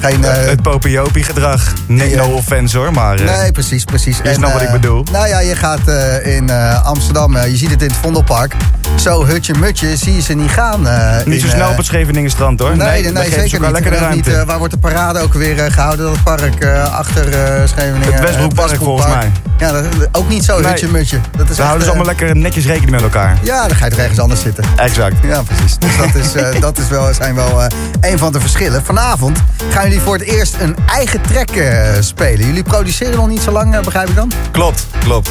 Geen, 0.00 0.22
het 0.22 0.62
popiopie 0.62 1.24
gedrag. 1.24 1.72
Nee, 1.86 2.16
no 2.16 2.26
offense 2.26 2.78
hoor, 2.78 2.92
maar... 2.92 3.22
Nee, 3.22 3.52
precies, 3.52 3.84
precies. 3.84 4.18
Je 4.22 4.32
snapt 4.32 4.52
wat 4.52 4.62
ik 4.62 4.70
bedoel. 4.70 5.04
Nou 5.12 5.28
ja, 5.28 5.40
je 5.40 5.56
gaat 5.56 5.88
in 6.22 6.50
Amsterdam, 6.82 7.38
je 7.38 7.56
ziet 7.56 7.70
het 7.70 7.82
in 7.82 7.88
het 7.88 7.96
Vondelpark. 7.96 8.54
Zo 8.96 9.24
hutje-mutje 9.26 9.96
zie 9.96 10.14
je 10.14 10.20
ze 10.20 10.32
niet 10.34 10.50
gaan. 10.50 10.88
eh, 10.88 11.16
niet 11.24 11.34
in, 11.34 11.40
zo 11.40 11.48
snel 11.48 11.64
eh, 11.64 11.70
op 11.70 11.76
het 11.76 11.86
Scheveningenstrand 11.86 12.60
hoor. 12.60 12.76
Nee, 12.76 13.02
nee, 13.02 13.12
nee, 13.12 13.30
zeker 13.30 13.60
niet. 13.60 13.70
lekker 13.70 13.90
de 13.90 13.96
ruimte. 13.96 14.16
niet, 14.16 14.38
eh, 14.38 14.42
waar 14.42 14.58
wordt 14.58 14.72
de 14.72 14.78
parade 14.78 15.20
ook 15.20 15.32
weer 15.34 15.58
eh, 15.58 15.72
gehouden? 15.72 16.06
Dat 16.06 16.22
park 16.22 16.64
achter 16.92 17.24
Scheveningen. 17.68 18.12
Het 18.12 18.20
Westbroekpark, 18.20 18.76
volgens 18.76 19.06
mij. 19.14 19.32
Ja, 19.58 19.72
dat, 19.72 19.84
ook 20.12 20.28
niet 20.28 20.44
zo 20.44 20.60
Nee. 20.60 20.70
hutje-mutje. 20.70 21.18
Dat 21.36 21.44
is 21.44 21.50
echt, 21.50 21.58
houden 21.58 21.82
ze 21.82 21.88
allemaal 21.88 22.06
lekker 22.06 22.36
netjes 22.36 22.64
rekening 22.66 22.90
met 22.90 23.02
elkaar. 23.02 23.38
Ja, 23.42 23.68
dan 23.68 23.76
ga 23.76 23.84
je 23.84 23.90
toch 23.90 24.00
ergens 24.00 24.18
anders 24.18 24.40
zitten. 24.40 24.64
Exact. 24.76 25.14
Ja, 25.22 25.42
precies. 25.42 25.78
Dus 25.78 25.96
dat, 25.96 26.14
is, 26.14 26.32
dat 26.60 26.78
is 26.78 26.88
wel, 26.88 27.14
zijn 27.14 27.34
wel 27.34 27.62
een 28.00 28.18
van 28.18 28.32
de 28.32 28.40
verschillen. 28.40 28.84
Vanavond 28.84 29.38
gaan 29.70 29.82
jullie 29.84 30.00
voor 30.00 30.14
het 30.14 30.22
eerst 30.24 30.54
een 30.60 30.76
eigen 30.92 31.20
track 31.20 31.50
eh, 31.50 31.88
spelen. 32.00 32.46
Jullie 32.46 32.62
produceren 32.62 33.16
nog 33.16 33.28
niet 33.28 33.42
zo 33.42 33.50
lang, 33.50 33.80
begrijp 33.80 34.08
ik 34.08 34.14
dan? 34.14 34.32
Klopt, 34.50 34.86
klopt. 34.98 35.30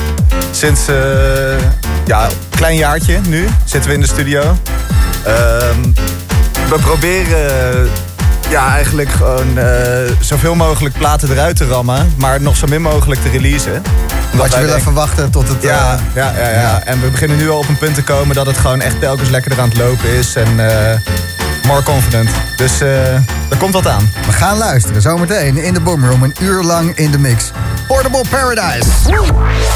Sinds 0.52 0.88
eh 0.88 0.96
ja, 2.06 2.24
een 2.26 2.32
klein 2.50 2.78
jaartje 2.78 3.20
nu 3.28 3.48
zitten 3.64 3.90
we 3.90 3.96
in 3.96 4.02
de 4.02 4.08
studio. 4.08 4.42
Ehm, 5.26 5.82
we 6.70 6.76
proberen 6.82 7.90
ja, 8.50 8.70
eigenlijk 8.74 9.10
gewoon 9.10 9.58
eh, 9.58 9.66
zoveel 10.20 10.56
mogelijk 10.56 10.98
platen 10.98 11.32
eruit 11.32 11.56
te 11.58 11.66
rammen, 11.68 12.14
maar 12.18 12.42
nog 12.42 12.56
zo 12.58 12.68
min 12.68 12.82
mogelijk 12.82 13.22
te 13.22 13.30
releasen. 13.30 13.74
Wat 13.74 13.84
je 14.32 14.50
wil 14.50 14.50
denken- 14.60 14.76
even 14.76 14.94
wachten 14.94 15.30
tot 15.32 15.48
het... 15.48 15.62
Ja, 15.62 15.94
eh, 15.94 16.00
ja, 16.16 16.34
ja, 16.38 16.50
ja. 16.50 16.82
En 16.86 17.02
we 17.02 17.08
beginnen 17.08 17.38
nu 17.38 17.50
al 17.50 17.58
op 17.58 17.68
een 17.68 17.78
punt 17.78 17.96
te 17.96 18.04
komen 18.04 18.36
dat 18.36 18.46
het 18.46 18.58
gewoon 18.58 18.82
echt 18.82 19.00
telkens 19.00 19.30
lekkerder 19.30 19.60
aan 19.60 19.70
het 19.70 19.78
lopen 19.78 20.10
is. 20.10 20.36
En 20.36 20.70
eh, 20.70 20.98
more 21.68 21.84
confident. 21.84 22.30
Dus 22.58 22.82
eh 22.82 23.14
er 23.50 23.58
komt 23.58 23.74
wat 23.74 23.88
aan. 23.88 24.12
We 24.26 24.32
gaan 24.32 24.58
luisteren 24.58 25.02
zometeen 25.02 25.58
in 25.58 25.74
de 25.74 25.80
Boomroom. 25.80 26.24
Een 26.24 26.36
uur 26.42 26.64
lang 26.64 26.96
in 26.98 27.12
de 27.12 27.18
mix. 27.18 27.52
Portable 27.88 28.24
Paradise. 28.30 28.90